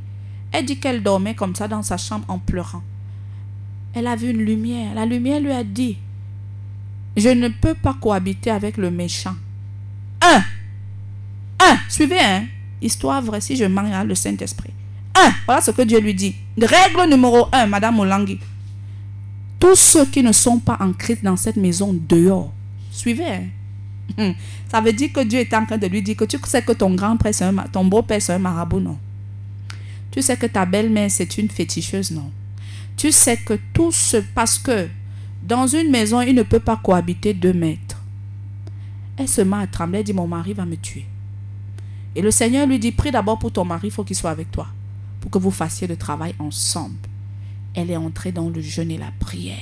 Elle 0.53 0.67
dit 0.67 0.79
qu'elle 0.79 1.03
dormait 1.03 1.35
comme 1.35 1.55
ça 1.55 1.67
dans 1.67 1.83
sa 1.83 1.97
chambre 1.97 2.25
en 2.29 2.39
pleurant. 2.39 2.83
Elle 3.95 4.07
a 4.07 4.17
vu 4.17 4.31
une 4.31 4.43
lumière. 4.43 4.95
La 4.95 5.07
lumière 5.07 5.41
lui 5.41 5.51
a 5.51 5.65
dit, 5.65 5.99
je 7.17 7.29
ne 7.31 7.49
peux 7.49 7.75
pas 7.75 7.95
cohabiter 8.01 8.51
avec 8.51 8.77
le 8.77 8.91
méchant. 8.91 9.35
Un, 10.21 10.43
un, 11.61 11.77
suivez, 11.89 12.21
hein. 12.21 12.45
Histoire 12.81 13.23
vraie, 13.23 13.41
si 13.41 13.57
je 13.57 13.65
manque 13.65 13.93
hein, 13.93 14.05
le 14.05 14.15
Saint-Esprit. 14.15 14.71
Un, 15.15 15.33
voilà 15.47 15.61
ce 15.61 15.71
que 15.71 15.83
Dieu 15.83 16.01
lui 16.01 16.15
dit. 16.15 16.35
Règle 16.61 17.09
numéro 17.11 17.49
un, 17.53 17.67
Madame 17.67 18.01
Olangui. 18.01 18.39
Tous 19.61 19.77
ceux 19.77 20.07
qui 20.07 20.23
ne 20.23 20.33
sont 20.33 20.59
pas 20.59 20.77
en 20.81 20.93
Christ 20.93 21.23
dans 21.23 21.37
cette 21.37 21.57
maison 21.57 21.97
dehors, 22.09 22.53
suivez. 22.91 23.25
hein. 23.25 23.45
Hum. 24.19 24.35
Ça 24.69 24.81
veut 24.81 24.93
dire 24.93 25.13
que 25.13 25.21
Dieu 25.21 25.39
est 25.41 25.55
en 25.55 25.65
train 25.67 25.77
de 25.79 25.87
lui 25.87 26.03
dire 26.03 26.17
que 26.17 26.25
tu 26.25 26.39
sais 26.45 26.63
que 26.63 26.73
ton 26.73 26.95
grand-père, 26.95 27.33
un 27.43 27.55
ton 27.71 27.85
beau-père, 27.85 28.21
c'est 28.21 28.33
un 28.33 28.39
marabout, 28.39 28.81
non? 28.81 28.99
Tu 30.13 30.23
sais 30.23 30.37
que 30.37 30.47
ta 30.47 30.65
belle-mère, 30.65 31.11
c'est 31.11 31.39
une 31.39 31.49
féticheuse, 31.49 32.13
non? 32.13 32.31
Tu 32.97 33.11
sais 33.11 33.39
que 33.39 33.59
tout 33.73 33.91
ce... 33.91 34.19
Parce 34.19 34.59
que 34.59 34.89
dans 35.43 35.67
une 35.67 35.91
maison, 35.91 36.21
il 36.21 36.35
ne 36.37 36.45
peut 36.45 36.61
pas 36.61 36.77
cohabiter 36.77 37.35
deux 37.35 37.53
maîtres. 37.53 38.01
Elle 39.17 39.27
se 39.29 39.41
met 39.41 39.57
à 39.57 39.67
trembler, 39.67 39.99
elle 39.99 40.05
dit, 40.05 40.13
mon 40.13 40.29
mari 40.29 40.53
va 40.53 40.65
me 40.65 40.77
tuer. 40.77 41.07
Et 42.15 42.23
le 42.23 42.31
Seigneur 42.31 42.67
lui 42.67 42.79
dit, 42.79 42.93
prie 42.93 43.11
d'abord 43.11 43.39
pour 43.39 43.53
ton 43.53 43.65
mari, 43.65 43.89
il 43.89 43.91
faut 43.91 44.05
qu'il 44.05 44.15
soit 44.15 44.31
avec 44.31 44.51
toi. 44.53 44.69
pour 45.23 45.31
que 45.31 45.39
vous 45.39 45.53
fassiez 45.53 45.87
le 45.87 45.97
travail 45.97 46.35
ensemble. 46.41 46.97
Elle 47.75 47.91
est 47.91 47.97
entrée 47.97 48.33
dans 48.33 48.51
le 48.51 48.61
jeûne 48.61 48.91
et 48.91 48.99
la 48.99 49.13
prière. 49.21 49.57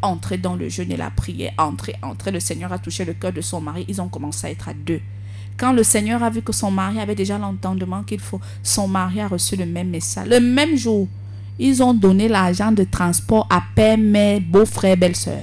Entrée 0.00 0.38
dans 0.38 0.54
le 0.54 0.68
jeûne 0.68 0.92
et 0.92 0.96
la 0.96 1.10
prière. 1.10 1.52
Entrée, 1.58 1.96
entrée. 2.02 2.30
Le 2.30 2.40
Seigneur 2.40 2.72
a 2.72 2.78
touché 2.78 3.04
le 3.04 3.12
cœur 3.12 3.32
de 3.32 3.40
son 3.40 3.60
mari. 3.60 3.84
Ils 3.88 4.00
ont 4.00 4.08
commencé 4.08 4.46
à 4.46 4.50
être 4.50 4.68
à 4.68 4.74
deux. 4.74 5.00
Quand 5.56 5.72
le 5.72 5.82
Seigneur 5.82 6.22
a 6.22 6.30
vu 6.30 6.42
que 6.42 6.52
son 6.52 6.70
mari 6.70 7.00
avait 7.00 7.14
déjà 7.14 7.38
l'entendement 7.38 8.02
qu'il 8.02 8.20
faut, 8.20 8.40
son 8.62 8.88
mari 8.88 9.20
a 9.20 9.28
reçu 9.28 9.56
le 9.56 9.66
même 9.66 9.90
message. 9.90 10.28
Le 10.28 10.40
même 10.40 10.76
jour, 10.76 11.08
ils 11.58 11.82
ont 11.82 11.94
donné 11.94 12.28
l'argent 12.28 12.72
de 12.72 12.84
transport 12.84 13.46
à 13.50 13.62
père, 13.74 13.98
mère, 13.98 14.40
beau-frère, 14.40 14.96
belle-sœur. 14.96 15.42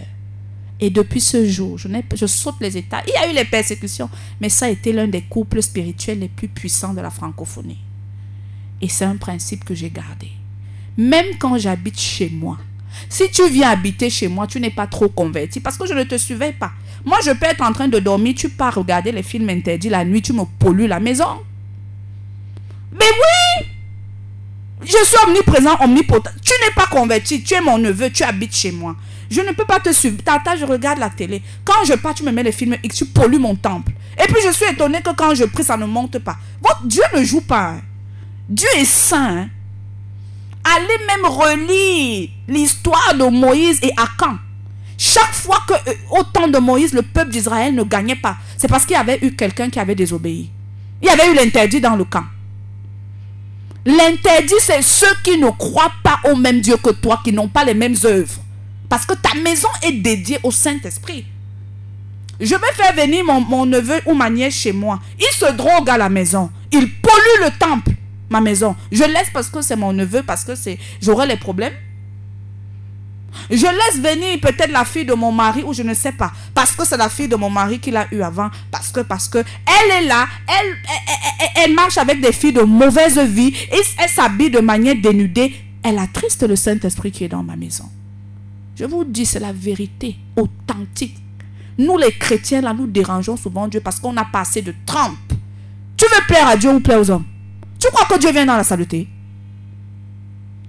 Et 0.81 0.89
depuis 0.89 1.19
ce 1.21 1.45
jour, 1.45 1.77
je, 1.77 1.87
je, 2.15 2.25
saute 2.25 2.55
les 2.61 2.77
états. 2.77 3.01
Il 3.05 3.11
y 3.11 3.17
a 3.17 3.31
eu 3.31 3.35
les 3.35 3.45
persécutions, 3.45 4.09
mais 4.39 4.49
ça 4.49 4.67
a 4.67 4.69
été 4.69 4.93
l'un 4.93 5.07
des 5.07 5.21
couples 5.21 5.61
spirituels 5.61 6.19
les 6.19 6.29
plus 6.29 6.47
puissants 6.47 6.93
de 6.93 7.01
la 7.01 7.09
francophonie. 7.09 7.79
Et 8.81 8.87
c'est 8.87 9.05
un 9.05 9.17
principe 9.17 9.65
que 9.65 9.75
j'ai 9.75 9.89
gardé. 9.89 10.29
Même 10.97 11.37
quand 11.37 11.57
j'habite 11.57 11.99
chez 11.99 12.29
moi, 12.29 12.57
si 13.09 13.29
tu 13.29 13.47
viens 13.49 13.69
habiter 13.69 14.09
chez 14.09 14.27
moi, 14.27 14.47
tu 14.47 14.59
n'es 14.59 14.69
pas 14.69 14.87
trop 14.87 15.09
converti 15.09 15.59
parce 15.59 15.77
que 15.77 15.85
je 15.85 15.93
ne 15.93 16.03
te 16.03 16.17
suivais 16.17 16.53
pas. 16.53 16.71
Moi, 17.05 17.19
je 17.25 17.31
peux 17.31 17.45
être 17.45 17.62
en 17.63 17.71
train 17.71 17.88
de 17.88 17.99
dormir, 17.99 18.33
tu 18.35 18.49
pars 18.49 18.75
regarder 18.75 19.12
les 19.12 19.23
films 19.23 19.49
interdits 19.49 19.89
la 19.89 20.03
nuit, 20.03 20.21
tu 20.21 20.33
me 20.33 20.43
pollues 20.59 20.88
la 20.88 20.99
maison. 20.99 21.41
Mais 22.91 23.05
oui 23.05 23.67
Je 24.81 25.05
suis 25.05 25.17
omniprésent, 25.27 25.77
omnipotent. 25.81 26.29
Tu 26.43 26.53
n'es 26.63 26.73
pas 26.75 26.88
converti, 26.88 27.43
tu 27.43 27.53
es 27.53 27.62
mon 27.62 27.77
neveu, 27.77 28.09
tu 28.09 28.23
habites 28.23 28.55
chez 28.55 28.71
moi. 28.71 28.95
Je 29.29 29.41
ne 29.41 29.51
peux 29.51 29.65
pas 29.65 29.79
te 29.79 29.93
suivre. 29.93 30.17
Tata, 30.23 30.55
je 30.55 30.65
regarde 30.65 30.99
la 30.99 31.09
télé. 31.09 31.41
Quand 31.63 31.85
je 31.85 31.93
pars, 31.93 32.15
tu 32.15 32.23
me 32.23 32.31
mets 32.31 32.43
les 32.43 32.51
films 32.51 32.75
et 32.83 32.88
tu 32.89 33.05
pollues 33.05 33.38
mon 33.38 33.55
temple. 33.55 33.91
Et 34.21 34.25
puis 34.25 34.41
je 34.43 34.51
suis 34.51 34.65
étonné 34.65 35.01
que 35.01 35.12
quand 35.15 35.35
je 35.35 35.45
prie, 35.45 35.63
ça 35.63 35.77
ne 35.77 35.85
monte 35.85 36.19
pas. 36.19 36.38
Votre 36.62 36.83
Dieu 36.85 37.03
ne 37.15 37.23
joue 37.23 37.41
pas. 37.41 37.69
Hein. 37.69 37.81
Dieu 38.49 38.67
est 38.75 38.85
saint. 38.85 39.38
Hein. 39.38 39.49
Allez 40.63 41.05
même 41.07 41.25
relire 41.25 42.29
l'histoire 42.47 43.13
de 43.13 43.23
Moïse 43.25 43.79
et 43.83 43.91
Akan. 43.91 44.38
Chaque 45.01 45.33
fois 45.33 45.59
que, 45.65 45.73
euh, 45.89 45.93
au 46.12 46.23
temps 46.23 46.49
de 46.49 46.57
Moïse, 46.59 46.93
le 46.93 47.01
peuple 47.01 47.31
d'Israël 47.31 47.73
ne 47.73 47.83
gagnait 47.83 48.17
pas, 48.17 48.35
c'est 48.57 48.67
parce 48.67 48.85
qu'il 48.85 48.97
y 48.97 48.99
avait 48.99 49.17
eu 49.21 49.33
quelqu'un 49.33 49.69
qui 49.69 49.79
avait 49.79 49.95
désobéi. 49.95 50.51
Il 51.01 51.07
y 51.07 51.09
avait 51.09 51.31
eu 51.31 51.35
l'interdit 51.35 51.79
dans 51.79 51.95
le 51.95 52.03
camp. 52.03 52.25
L'interdit, 53.85 54.53
c'est 54.62 54.81
ceux 54.81 55.15
qui 55.23 55.38
ne 55.38 55.49
croient 55.51 55.93
pas 56.03 56.19
au 56.29 56.35
même 56.35 56.59
Dieu 56.59 56.75
que 56.75 56.89
toi, 56.89 57.21
qui 57.23 57.31
n'ont 57.31 57.47
pas 57.47 57.63
les 57.63 57.73
mêmes 57.73 57.95
œuvres. 58.03 58.41
Parce 58.89 59.05
que 59.05 59.13
ta 59.13 59.33
maison 59.35 59.69
est 59.83 59.93
dédiée 59.93 60.39
au 60.43 60.51
Saint-Esprit. 60.51 61.25
Je 62.41 62.55
vais 62.55 62.73
faire 62.73 62.93
venir 62.93 63.23
mon, 63.23 63.39
mon, 63.39 63.65
neveu 63.65 64.01
ou 64.05 64.13
ma 64.13 64.29
nièce 64.29 64.55
chez 64.55 64.73
moi. 64.73 64.99
Il 65.17 65.33
se 65.33 65.49
drogue 65.53 65.89
à 65.89 65.97
la 65.97 66.09
maison. 66.09 66.51
Il 66.73 66.91
pollue 67.01 67.45
le 67.45 67.57
temple 67.57 67.91
ma 68.29 68.41
maison. 68.41 68.75
Je 68.91 69.03
laisse 69.03 69.29
parce 69.33 69.49
que 69.49 69.62
c'est 69.62 69.75
mon 69.75 69.93
neveu, 69.93 70.23
parce 70.23 70.43
que 70.43 70.53
j'aurai 71.01 71.27
les 71.27 71.38
problèmes. 71.38 71.73
Je 73.49 73.65
laisse 73.65 74.01
venir 74.01 74.39
peut-être 74.39 74.71
la 74.71 74.85
fille 74.85 75.05
de 75.05 75.13
mon 75.13 75.31
mari 75.31 75.63
ou 75.63 75.73
je 75.73 75.83
ne 75.83 75.93
sais 75.93 76.11
pas. 76.11 76.31
Parce 76.53 76.71
que 76.71 76.85
c'est 76.85 76.97
la 76.97 77.09
fille 77.09 77.27
de 77.27 77.35
mon 77.35 77.49
mari 77.49 77.79
qu'il 77.79 77.95
a 77.97 78.07
eu 78.11 78.21
avant. 78.21 78.49
Parce 78.71 78.89
que, 78.89 79.01
parce 79.01 79.27
que, 79.27 79.39
elle 79.39 80.03
est 80.03 80.07
là. 80.07 80.27
Elle, 80.47 80.75
elle, 81.63 81.73
marche 81.73 81.97
avec 81.97 82.21
des 82.21 82.31
filles 82.31 82.53
de 82.53 82.61
mauvaise 82.61 83.19
vie. 83.19 83.53
Et 83.71 83.81
elle 83.97 84.09
s'habille 84.09 84.49
de 84.49 84.59
manière 84.59 84.95
dénudée. 84.95 85.53
Elle 85.83 85.97
attriste 85.97 86.47
le 86.47 86.55
Saint-Esprit 86.55 87.11
qui 87.11 87.23
est 87.23 87.29
dans 87.29 87.43
ma 87.43 87.55
maison. 87.55 87.85
Je 88.75 88.85
vous 88.85 89.03
dis, 89.03 89.25
c'est 89.25 89.39
la 89.39 89.51
vérité 89.53 90.15
authentique. 90.35 91.17
Nous, 91.77 91.97
les 91.97 92.11
chrétiens, 92.11 92.61
là, 92.61 92.73
nous 92.73 92.87
dérangeons 92.87 93.37
souvent 93.37 93.67
Dieu 93.67 93.79
parce 93.79 93.99
qu'on 93.99 94.15
a 94.17 94.25
passé 94.25 94.61
de 94.61 94.73
trempe. 94.85 95.33
Tu 95.97 96.05
veux 96.05 96.25
plaire 96.27 96.47
à 96.47 96.57
Dieu 96.57 96.71
ou 96.71 96.79
plaire 96.79 96.99
aux 96.99 97.09
hommes? 97.09 97.25
Tu 97.79 97.87
crois 97.87 98.05
que 98.05 98.19
Dieu 98.19 98.31
vient 98.31 98.45
dans 98.45 98.57
la 98.57 98.63
saleté 98.63 99.07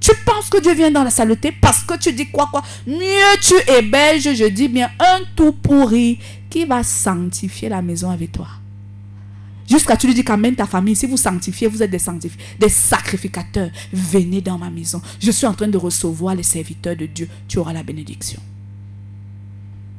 Tu 0.00 0.10
penses 0.24 0.48
que 0.48 0.60
Dieu 0.60 0.74
vient 0.74 0.90
dans 0.90 1.04
la 1.04 1.10
saleté 1.10 1.52
parce 1.52 1.82
que 1.84 1.98
tu 1.98 2.12
dis 2.12 2.30
quoi 2.30 2.48
quoi? 2.50 2.62
Mieux 2.86 3.36
tu 3.42 3.54
héberges, 3.70 4.34
je 4.34 4.46
dis 4.46 4.68
bien, 4.68 4.90
un 4.98 5.20
tout 5.36 5.52
pourri 5.52 6.18
qui 6.48 6.64
va 6.64 6.82
sanctifier 6.82 7.68
la 7.68 7.82
maison 7.82 8.10
avec 8.10 8.32
toi. 8.32 8.48
Jusqu'à 9.68 9.96
tu 9.96 10.08
lui 10.08 10.14
dis 10.14 10.24
quand 10.24 10.36
même 10.36 10.56
ta 10.56 10.66
famille, 10.66 10.96
si 10.96 11.06
vous 11.06 11.16
sanctifiez, 11.16 11.68
vous 11.68 11.80
êtes 11.80 11.92
des 11.92 12.00
sanctifiés, 12.00 12.40
des 12.58 12.68
sacrificateurs. 12.68 13.70
Venez 13.92 14.40
dans 14.40 14.58
ma 14.58 14.68
maison. 14.68 15.00
Je 15.20 15.30
suis 15.30 15.46
en 15.46 15.54
train 15.54 15.68
de 15.68 15.78
recevoir 15.78 16.34
les 16.34 16.42
serviteurs 16.42 16.96
de 16.96 17.06
Dieu. 17.06 17.28
Tu 17.46 17.58
auras 17.58 17.72
la 17.72 17.84
bénédiction. 17.84 18.40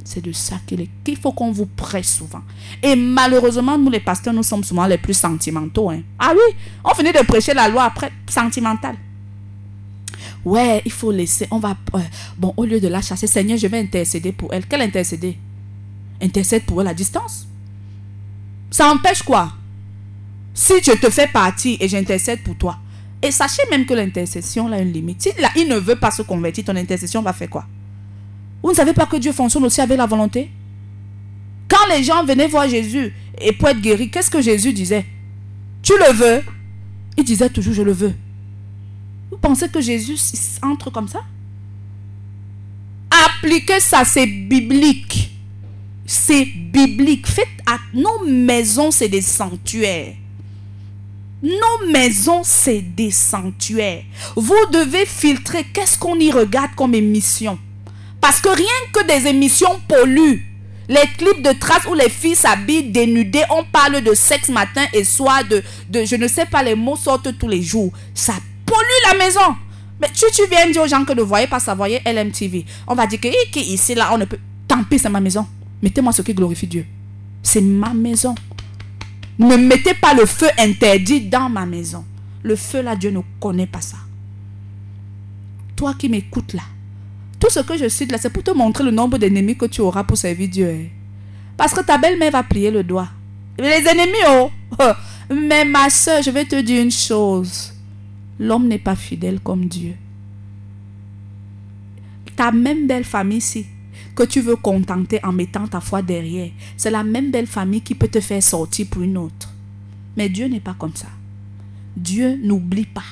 C'est 0.04 0.22
de 0.22 0.34
ça 0.34 0.60
qu'il 0.68 1.18
faut 1.18 1.32
qu'on 1.32 1.54
vous 1.54 1.68
presse 1.68 2.18
souvent. 2.18 2.42
Et 2.84 2.98
malheureusement, 2.98 3.78
nous 3.78 3.90
les 3.90 4.02
pasteurs, 4.02 4.34
nous 4.34 4.44
sommes 4.44 4.66
souvent 4.66 4.88
les 4.88 4.98
plus 4.98 5.14
sentimentaux. 5.14 5.90
Hein. 5.90 6.02
Ah 6.20 6.34
oui, 6.34 6.56
on 6.84 6.94
finit 6.94 7.14
de 7.14 7.24
prêcher 7.26 7.54
la 7.54 7.70
loi 7.70 7.84
après, 7.86 8.12
sentimental. 8.28 8.98
Ouais, 10.44 10.82
il 10.86 10.92
faut 10.92 11.12
laisser, 11.12 11.48
on 11.52 11.60
va... 11.60 11.78
Euh, 11.94 12.00
bon, 12.38 12.54
au 12.58 12.66
lieu 12.66 12.80
de 12.80 12.88
la 12.88 13.02
chasser, 13.02 13.28
Seigneur, 13.28 13.58
je 13.58 13.68
vais 13.68 13.80
intercéder 13.80 14.32
pour 14.32 14.54
elle. 14.54 14.66
Quelle 14.66 14.82
intercéder 14.82 15.38
Intercède 16.22 16.64
pour 16.64 16.82
elle 16.82 16.88
à 16.88 16.94
distance. 16.94 17.48
Ça 18.72 18.92
empêche 18.92 19.22
quoi? 19.22 19.54
Si 20.54 20.74
je 20.84 20.92
te 20.92 21.10
fais 21.10 21.28
partie 21.28 21.78
et 21.80 21.88
j'intercède 21.88 22.42
pour 22.44 22.56
toi. 22.56 22.78
Et 23.22 23.32
sachez 23.32 23.62
même 23.70 23.86
que 23.86 23.94
l'intercession 23.94 24.72
a 24.72 24.80
une 24.80 24.92
limite. 24.92 25.30
Là, 25.40 25.50
il 25.56 25.68
ne 25.68 25.78
veut 25.78 25.96
pas 25.96 26.12
se 26.12 26.24
convertir, 26.24 26.64
ton 26.64 26.76
intercession 26.76 27.22
va 27.22 27.34
faire 27.34 27.50
quoi? 27.50 27.66
Vous 28.64 28.70
ne 28.70 28.76
savez 28.76 28.94
pas 28.94 29.06
que 29.06 29.18
Dieu 29.18 29.32
fonctionne 29.32 29.64
aussi 29.66 29.82
avec 29.82 29.98
la 29.98 30.06
volonté? 30.06 30.50
Quand 31.68 31.88
les 31.90 32.04
gens 32.04 32.24
venaient 32.26 32.48
voir 32.48 32.68
Jésus 32.68 33.14
et 33.40 33.54
pour 33.54 33.70
être 33.70 33.80
guéris, 33.80 34.10
qu'est-ce 34.10 34.30
que 34.30 34.42
Jésus 34.42 34.74
disait? 34.74 35.06
Tu 35.82 35.94
le 35.94 36.14
veux? 36.14 36.44
Il 37.18 37.24
disait 37.24 37.50
toujours 37.50 37.74
je 37.74 37.82
le 37.82 37.92
veux. 37.92 38.14
Pensez 39.42 39.68
que 39.70 39.82
Jésus 39.82 40.18
entre 40.62 40.92
comme 40.92 41.08
ça? 41.08 41.22
Appliquez 43.10 43.80
ça, 43.80 44.06
c'est 44.06 44.28
biblique. 44.28 45.32
C'est 46.06 46.46
biblique. 46.46 47.28
Faites 47.28 47.48
à 47.66 47.78
nos 47.94 48.26
maisons, 48.26 48.92
c'est 48.92 49.10
des 49.10 49.22
sanctuaires. 49.22 50.14
Nos 51.42 51.92
maisons, 51.92 52.42
c'est 52.44 52.82
des 52.82 53.10
sanctuaires. 53.10 54.04
Vous 54.36 54.54
devez 54.72 55.06
filtrer 55.08 55.66
qu'est-ce 55.74 55.98
qu'on 55.98 56.20
y 56.20 56.32
regarde 56.32 56.76
comme 56.76 56.94
émission. 56.94 57.58
Parce 58.22 58.40
que 58.40 58.50
rien 58.50 58.68
que 58.94 59.08
des 59.08 59.28
émissions 59.28 59.82
polluent. 59.88 60.46
Les 60.88 61.08
clips 61.18 61.42
de 61.42 61.58
traces 61.58 61.86
où 61.90 61.96
les 61.96 62.10
filles 62.10 62.36
s'habillent 62.36 62.92
dénudées, 62.92 63.44
on 63.50 63.64
parle 63.64 64.02
de 64.02 64.14
sexe 64.14 64.50
matin 64.50 64.86
et 64.94 65.04
soir, 65.04 65.44
de, 65.46 65.64
de 65.90 66.06
je 66.06 66.16
ne 66.16 66.28
sais 66.28 66.46
pas, 66.46 66.62
les 66.62 66.76
mots 66.76 66.98
sortent 66.98 67.38
tous 67.38 67.48
les 67.48 67.62
jours. 67.62 67.92
Ça 68.14 68.34
pollue 68.72 69.12
la 69.12 69.26
maison. 69.26 69.56
Mais 70.00 70.10
tu, 70.14 70.26
tu 70.34 70.42
viens 70.50 70.70
dire 70.72 70.82
aux 70.82 70.88
gens 70.88 71.04
que 71.06 71.14
ne 71.14 71.22
voyez 71.22 71.48
pas 71.48 71.60
ça, 71.60 71.76
voyez 71.76 72.02
LMTV. 72.06 72.66
On 72.88 72.96
va 72.96 73.06
dire 73.06 73.20
que 73.20 73.60
ici, 73.60 73.94
là, 73.94 74.10
on 74.14 74.18
ne 74.18 74.26
peut. 74.26 74.40
Tant 74.68 74.84
pis, 74.84 74.98
c'est 74.98 75.10
ma 75.10 75.20
maison. 75.20 75.46
Mettez-moi 75.82 76.12
ce 76.14 76.22
qui 76.22 76.34
glorifie 76.34 76.68
Dieu. 76.68 76.86
C'est 77.44 77.62
ma 77.62 77.94
maison. 77.94 78.34
Ne 79.38 79.58
mettez 79.58 79.94
pas 79.94 80.14
le 80.14 80.26
feu 80.26 80.48
interdit 80.58 81.22
dans 81.22 81.50
ma 81.50 81.66
maison. 81.66 82.06
Le 82.44 82.56
feu 82.56 82.82
là, 82.82 82.96
Dieu 82.96 83.12
ne 83.12 83.22
connaît 83.40 83.68
pas 83.68 83.82
ça. 83.82 83.98
Toi 85.76 85.94
qui 85.98 86.10
m'écoutes 86.10 86.54
là, 86.54 86.64
tout 87.40 87.50
ce 87.50 87.60
que 87.60 87.78
je 87.78 87.88
cite 87.90 88.12
là, 88.12 88.18
c'est 88.20 88.30
pour 88.30 88.44
te 88.44 88.52
montrer 88.52 88.84
le 88.84 88.92
nombre 88.92 89.18
d'ennemis 89.18 89.58
que 89.58 89.66
tu 89.66 89.82
auras 89.82 90.04
pour 90.04 90.18
servir 90.18 90.48
Dieu. 90.48 90.70
Hein. 90.70 90.88
Parce 91.58 91.74
que 91.74 91.82
ta 91.82 91.98
belle-mère 91.98 92.32
va 92.32 92.44
plier 92.44 92.72
le 92.72 92.84
doigt. 92.84 93.10
Les 93.58 93.84
ennemis, 93.88 94.14
oh. 94.30 94.50
Mais 95.34 95.66
ma 95.66 95.90
soeur, 95.90 96.22
je 96.22 96.30
vais 96.30 96.46
te 96.46 96.60
dire 96.62 96.84
une 96.84 96.92
chose. 96.92 97.74
L'homme 98.42 98.68
n'est 98.68 98.80
pas 98.80 98.96
fidèle 98.96 99.40
comme 99.40 99.66
Dieu. 99.66 99.94
Ta 102.36 102.52
même 102.52 102.88
belle 102.88 103.04
famille 103.04 103.38
ici, 103.38 103.68
que 104.16 104.24
tu 104.24 104.42
veux 104.42 104.56
contenter 104.56 105.24
en 105.24 105.32
mettant 105.32 105.68
ta 105.68 105.80
foi 105.80 106.02
derrière, 106.02 106.50
c'est 106.76 106.90
la 106.90 107.04
même 107.04 107.30
belle 107.30 107.46
famille 107.46 107.82
qui 107.82 107.94
peut 107.94 108.08
te 108.08 108.20
faire 108.20 108.42
sortir 108.42 108.88
pour 108.90 109.04
une 109.04 109.20
autre. 109.20 109.54
Mais 110.18 110.28
Dieu 110.28 110.48
n'est 110.48 110.60
pas 110.60 110.74
comme 110.74 110.96
ça. 110.96 111.10
Dieu 111.96 112.36
n'oublie 112.44 112.88
pas. 112.88 113.04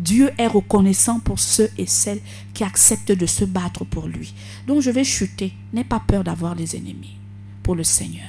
Dieu 0.00 0.32
est 0.36 0.48
reconnaissant 0.48 1.20
pour 1.20 1.38
ceux 1.38 1.70
et 1.78 1.86
celles 1.86 2.20
qui 2.52 2.64
acceptent 2.64 3.12
de 3.12 3.26
se 3.26 3.44
battre 3.44 3.84
pour 3.84 4.08
lui. 4.08 4.34
Donc 4.66 4.80
je 4.80 4.90
vais 4.90 5.04
chuter. 5.04 5.52
N'aie 5.72 5.84
pas 5.84 6.02
peur 6.04 6.24
d'avoir 6.24 6.56
des 6.56 6.74
ennemis 6.74 7.18
pour 7.62 7.76
le 7.76 7.84
Seigneur. 7.84 8.26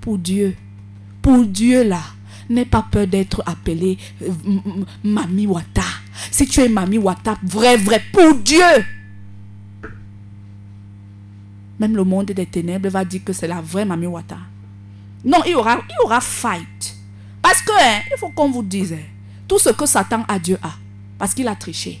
Pour 0.00 0.16
Dieu. 0.16 0.54
Pour 1.22 1.44
Dieu 1.44 1.82
là. 1.82 2.02
N'aie 2.50 2.64
pas 2.64 2.86
peur 2.90 3.06
d'être 3.06 3.42
appelé 3.46 3.98
euh, 4.22 4.30
Mami 5.04 5.46
Wata. 5.46 5.82
Si 6.30 6.46
tu 6.46 6.60
es 6.60 6.68
Mami 6.68 6.98
Wata, 6.98 7.36
vrai, 7.42 7.76
vrai, 7.76 8.02
pour 8.12 8.34
Dieu. 8.36 8.62
Même 11.78 11.94
le 11.94 12.04
monde 12.04 12.26
des 12.26 12.46
ténèbres 12.46 12.88
va 12.88 13.04
dire 13.04 13.22
que 13.24 13.32
c'est 13.32 13.46
la 13.46 13.60
vraie 13.60 13.84
Mami 13.84 14.06
Wata. 14.06 14.38
Non, 15.24 15.38
il 15.44 15.52
y 15.52 15.54
aura, 15.54 15.78
il 15.88 16.16
y 16.16 16.20
fight. 16.20 16.96
Parce 17.42 17.62
que, 17.62 17.72
hein, 17.72 18.00
il 18.10 18.18
faut 18.18 18.30
qu'on 18.30 18.50
vous 18.50 18.62
dise, 18.62 18.92
hein, 18.92 19.04
tout 19.46 19.58
ce 19.58 19.70
que 19.70 19.86
Satan 19.86 20.24
a, 20.26 20.38
Dieu 20.38 20.58
a. 20.62 20.72
Parce 21.18 21.34
qu'il 21.34 21.48
a 21.48 21.54
triché. 21.54 22.00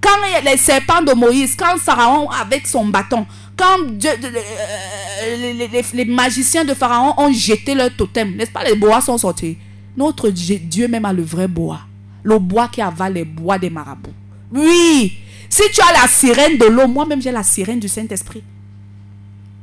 Quand 0.00 0.16
les 0.44 0.56
serpents 0.56 1.02
de 1.02 1.12
Moïse, 1.12 1.54
quand 1.56 1.76
Pharaon 1.78 2.28
avec 2.30 2.66
son 2.66 2.86
bâton, 2.86 3.26
quand 3.56 3.78
euh, 4.04 5.66
les, 5.92 6.04
magiciens 6.06 6.64
de 6.64 6.72
Pharaon 6.72 7.12
ont 7.18 7.32
jeté 7.32 7.74
leur 7.74 7.94
totem, 7.94 8.34
n'est-ce 8.34 8.50
pas, 8.50 8.64
les 8.64 8.74
bois 8.76 9.02
sont 9.02 9.18
sortis. 9.18 9.58
Notre 9.96 10.30
Dieu 10.30 10.88
même 10.88 11.04
a 11.04 11.12
le 11.12 11.22
vrai 11.22 11.48
bois. 11.48 11.80
le 12.22 12.38
bois 12.38 12.68
qui 12.68 12.82
avale 12.82 13.14
les 13.14 13.24
bois 13.24 13.58
des 13.58 13.70
marabouts. 13.70 14.12
Oui, 14.52 15.16
si 15.48 15.62
tu 15.72 15.80
as 15.80 16.00
la 16.00 16.06
sirène 16.06 16.58
de 16.58 16.66
l'eau, 16.66 16.86
moi-même 16.86 17.20
j'ai 17.22 17.32
la 17.32 17.42
sirène 17.42 17.80
du 17.80 17.88
Saint-Esprit. 17.88 18.42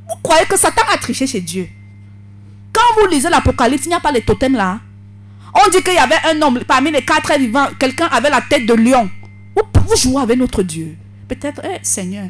Vous 0.09 0.15
croyez 0.23 0.45
que 0.45 0.57
Satan 0.57 0.82
a 0.93 0.97
triché 0.97 1.28
chez 1.28 1.41
Dieu? 1.41 1.67
Quand 2.73 3.01
vous 3.01 3.07
lisez 3.07 3.30
l'Apocalypse, 3.30 3.86
il 3.86 3.89
n'y 3.89 3.95
a 3.95 3.99
pas 3.99 4.11
les 4.11 4.21
totems 4.21 4.55
là. 4.55 4.80
On 5.53 5.69
dit 5.69 5.82
qu'il 5.82 5.93
y 5.93 5.97
avait 5.97 6.19
un 6.32 6.41
homme 6.41 6.59
parmi 6.67 6.91
les 6.91 7.01
quatre 7.01 7.38
vivants, 7.39 7.67
quelqu'un 7.80 8.07
avait 8.07 8.30
la 8.30 8.41
tête 8.41 8.65
de 8.65 8.73
lion. 8.73 9.09
Vous, 9.55 9.95
jouez 9.95 10.21
avec 10.21 10.38
notre 10.38 10.61
Dieu. 10.61 10.97
Peut-être, 11.28 11.61
eh, 11.63 11.80
Seigneur, 11.82 12.30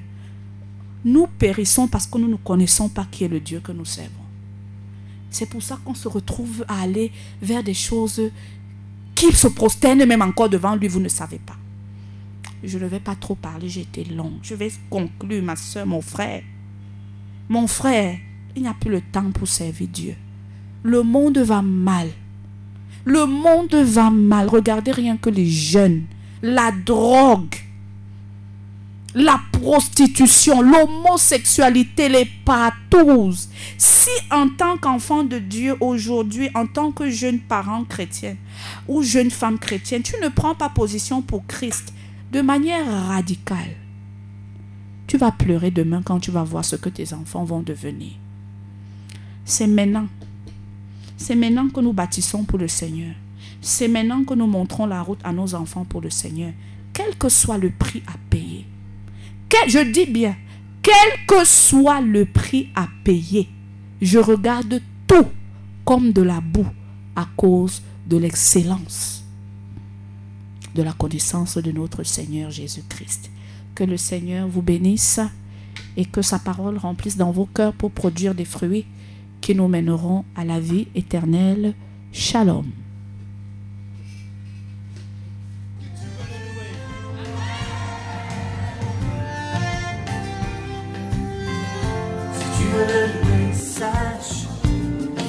nous 1.04 1.28
périssons 1.28 1.88
parce 1.88 2.06
que 2.06 2.18
nous 2.18 2.28
ne 2.28 2.36
connaissons 2.36 2.90
pas 2.90 3.06
qui 3.10 3.24
est 3.26 3.28
le 3.28 3.40
Dieu 3.40 3.60
que 3.60 3.72
nous 3.72 3.86
servons. 3.86 4.12
C'est 5.30 5.50
pour 5.50 5.62
ça 5.62 5.80
qu'on 5.84 5.94
se 5.94 6.08
retrouve 6.08 6.66
à 6.68 6.82
aller 6.82 7.12
vers 7.42 7.64
des 7.64 7.74
choses 7.74 8.32
qui 9.16 9.32
se 9.34 9.48
prosternent 9.48 10.06
même 10.06 10.22
encore 10.22 10.50
devant 10.50 10.76
lui, 10.76 10.88
vous 10.88 11.00
ne 11.00 11.10
savez 11.10 11.40
pas. 11.40 11.56
Je 12.64 12.78
ne 12.78 12.86
vais 12.86 13.00
pas 13.00 13.16
trop 13.16 13.36
parler, 13.36 13.70
j'ai 13.70 13.82
été 13.82 14.04
long. 14.04 14.34
Je 14.42 14.56
vais 14.56 14.72
conclure, 14.90 15.44
ma 15.44 15.56
soeur, 15.56 15.86
mon 15.86 16.02
frère. 16.02 16.44
Mon 17.50 17.68
frère, 17.68 18.18
il 18.56 18.64
n'y 18.64 18.68
a 18.68 18.74
plus 18.74 18.92
le 18.92 19.02
temps 19.02 19.32
pour 19.32 19.48
servir 19.48 19.88
Dieu. 19.88 20.16
Le 20.84 21.04
monde 21.04 21.38
va 21.40 21.62
mal. 21.62 22.10
Le 23.06 23.26
monde 23.26 23.76
va 23.76 24.10
mal. 24.10 24.48
Regardez 24.48 24.92
rien 24.92 25.18
que 25.18 25.30
les 25.30 25.50
jeunes. 25.50 26.06
La 26.42 26.72
drogue 26.72 27.56
la 29.18 29.40
prostitution, 29.52 30.62
l'homosexualité, 30.62 32.08
les 32.08 32.26
patous. 32.46 33.50
Si 33.78 34.12
en 34.32 34.48
tant 34.50 34.78
qu'enfant 34.78 35.24
de 35.24 35.40
Dieu 35.40 35.76
aujourd'hui, 35.80 36.50
en 36.54 36.68
tant 36.68 36.92
que 36.92 37.10
jeune 37.10 37.40
parent 37.40 37.84
chrétien 37.84 38.36
ou 38.88 39.02
jeune 39.02 39.32
femme 39.32 39.58
chrétienne, 39.58 40.04
tu 40.04 40.14
ne 40.22 40.30
prends 40.30 40.54
pas 40.54 40.70
position 40.70 41.24
pour 41.24 41.46
Christ 41.48 41.94
de 42.32 42.42
manière 42.42 42.86
radicale, 43.08 43.76
tu 45.08 45.18
vas 45.18 45.32
pleurer 45.32 45.72
demain 45.72 46.04
quand 46.04 46.20
tu 46.20 46.30
vas 46.30 46.44
voir 46.44 46.64
ce 46.64 46.76
que 46.76 46.90
tes 46.90 47.14
enfants 47.14 47.44
vont 47.44 47.62
devenir. 47.62 48.12
C'est 49.46 49.68
maintenant. 49.68 50.08
C'est 51.16 51.36
maintenant 51.36 51.70
que 51.70 51.80
nous 51.80 51.94
bâtissons 51.94 52.44
pour 52.44 52.60
le 52.60 52.68
Seigneur. 52.68 53.16
C'est 53.62 53.88
maintenant 53.88 54.24
que 54.24 54.36
nous 54.36 54.46
montrons 54.46 54.86
la 54.86 55.02
route 55.02 55.22
à 55.24 55.34
nos 55.34 55.56
enfants 55.56 55.86
pour 55.86 56.02
le 56.02 56.12
Seigneur, 56.12 56.52
quel 56.94 57.16
que 57.18 57.30
soit 57.30 57.58
le 57.58 57.72
prix 57.72 58.04
à 58.06 58.18
payer 58.30 58.68
je 59.68 59.80
dis 59.92 60.06
bien, 60.06 60.36
quel 60.82 61.26
que 61.28 61.46
soit 61.46 62.02
le 62.02 62.26
prix 62.26 62.70
à 62.76 62.88
payer, 63.04 63.50
je 64.02 64.20
regarde 64.20 64.82
tout 65.08 65.26
comme 65.84 66.12
de 66.12 66.22
la 66.22 66.42
boue 66.42 66.68
à 67.16 67.28
cause 67.36 67.82
de 68.08 68.18
l'excellence 68.18 69.18
de 70.78 70.84
la 70.84 70.94
connaissance 70.94 71.58
de 71.58 71.72
notre 71.72 72.04
Seigneur 72.04 72.52
Jésus-Christ. 72.52 73.32
Que 73.74 73.84
le 73.84 73.98
Seigneur 73.98 74.48
vous 74.48 74.62
bénisse 74.62 75.20
et 75.98 76.06
que 76.06 76.22
sa 76.22 76.40
parole 76.40 76.78
remplisse 76.78 77.18
dans 77.18 77.32
vos 77.32 77.48
cœurs 77.48 77.74
pour 77.74 77.92
produire 77.92 78.36
des 78.36 78.46
fruits 78.46 78.86
qui 79.42 79.56
nous 79.56 79.68
mèneront 79.68 80.24
à 80.36 80.46
la 80.46 80.60
vie 80.60 80.88
éternelle. 80.96 81.74
Shalom. 82.12 82.66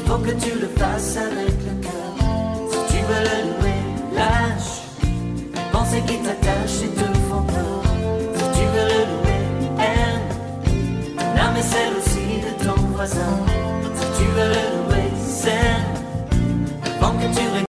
faut 0.09 0.19
que 0.19 0.31
tu 0.31 0.59
le 0.59 0.69
fasses 0.69 1.19
avec 1.19 1.55
le 1.67 1.75
cœur. 1.85 2.13
Si 2.71 2.81
tu 2.93 3.01
veux 3.09 3.23
le 3.29 3.39
louer, 3.49 3.81
lâche. 4.17 4.75
Les 5.55 5.71
pensées 5.71 6.03
qui 6.07 6.17
t'attachent 6.25 6.83
et 6.87 6.93
te 6.99 7.07
font 7.29 7.45
peur. 7.53 7.83
Si 8.39 8.45
tu 8.57 8.65
veux 8.73 8.87
le 8.95 9.01
louer, 9.11 9.43
aime. 9.93 10.29
L'âme 11.37 11.57
est 11.59 11.69
celle 11.75 11.93
aussi 12.01 12.27
de 12.47 12.53
ton 12.65 12.81
voisin. 12.95 13.35
Si 13.99 14.07
tu 14.19 14.25
veux 14.35 14.49
le 14.57 14.63
louer, 14.77 15.09
sème. 15.43 15.89
Avant 17.01 17.13
que 17.21 17.29
tu 17.37 17.45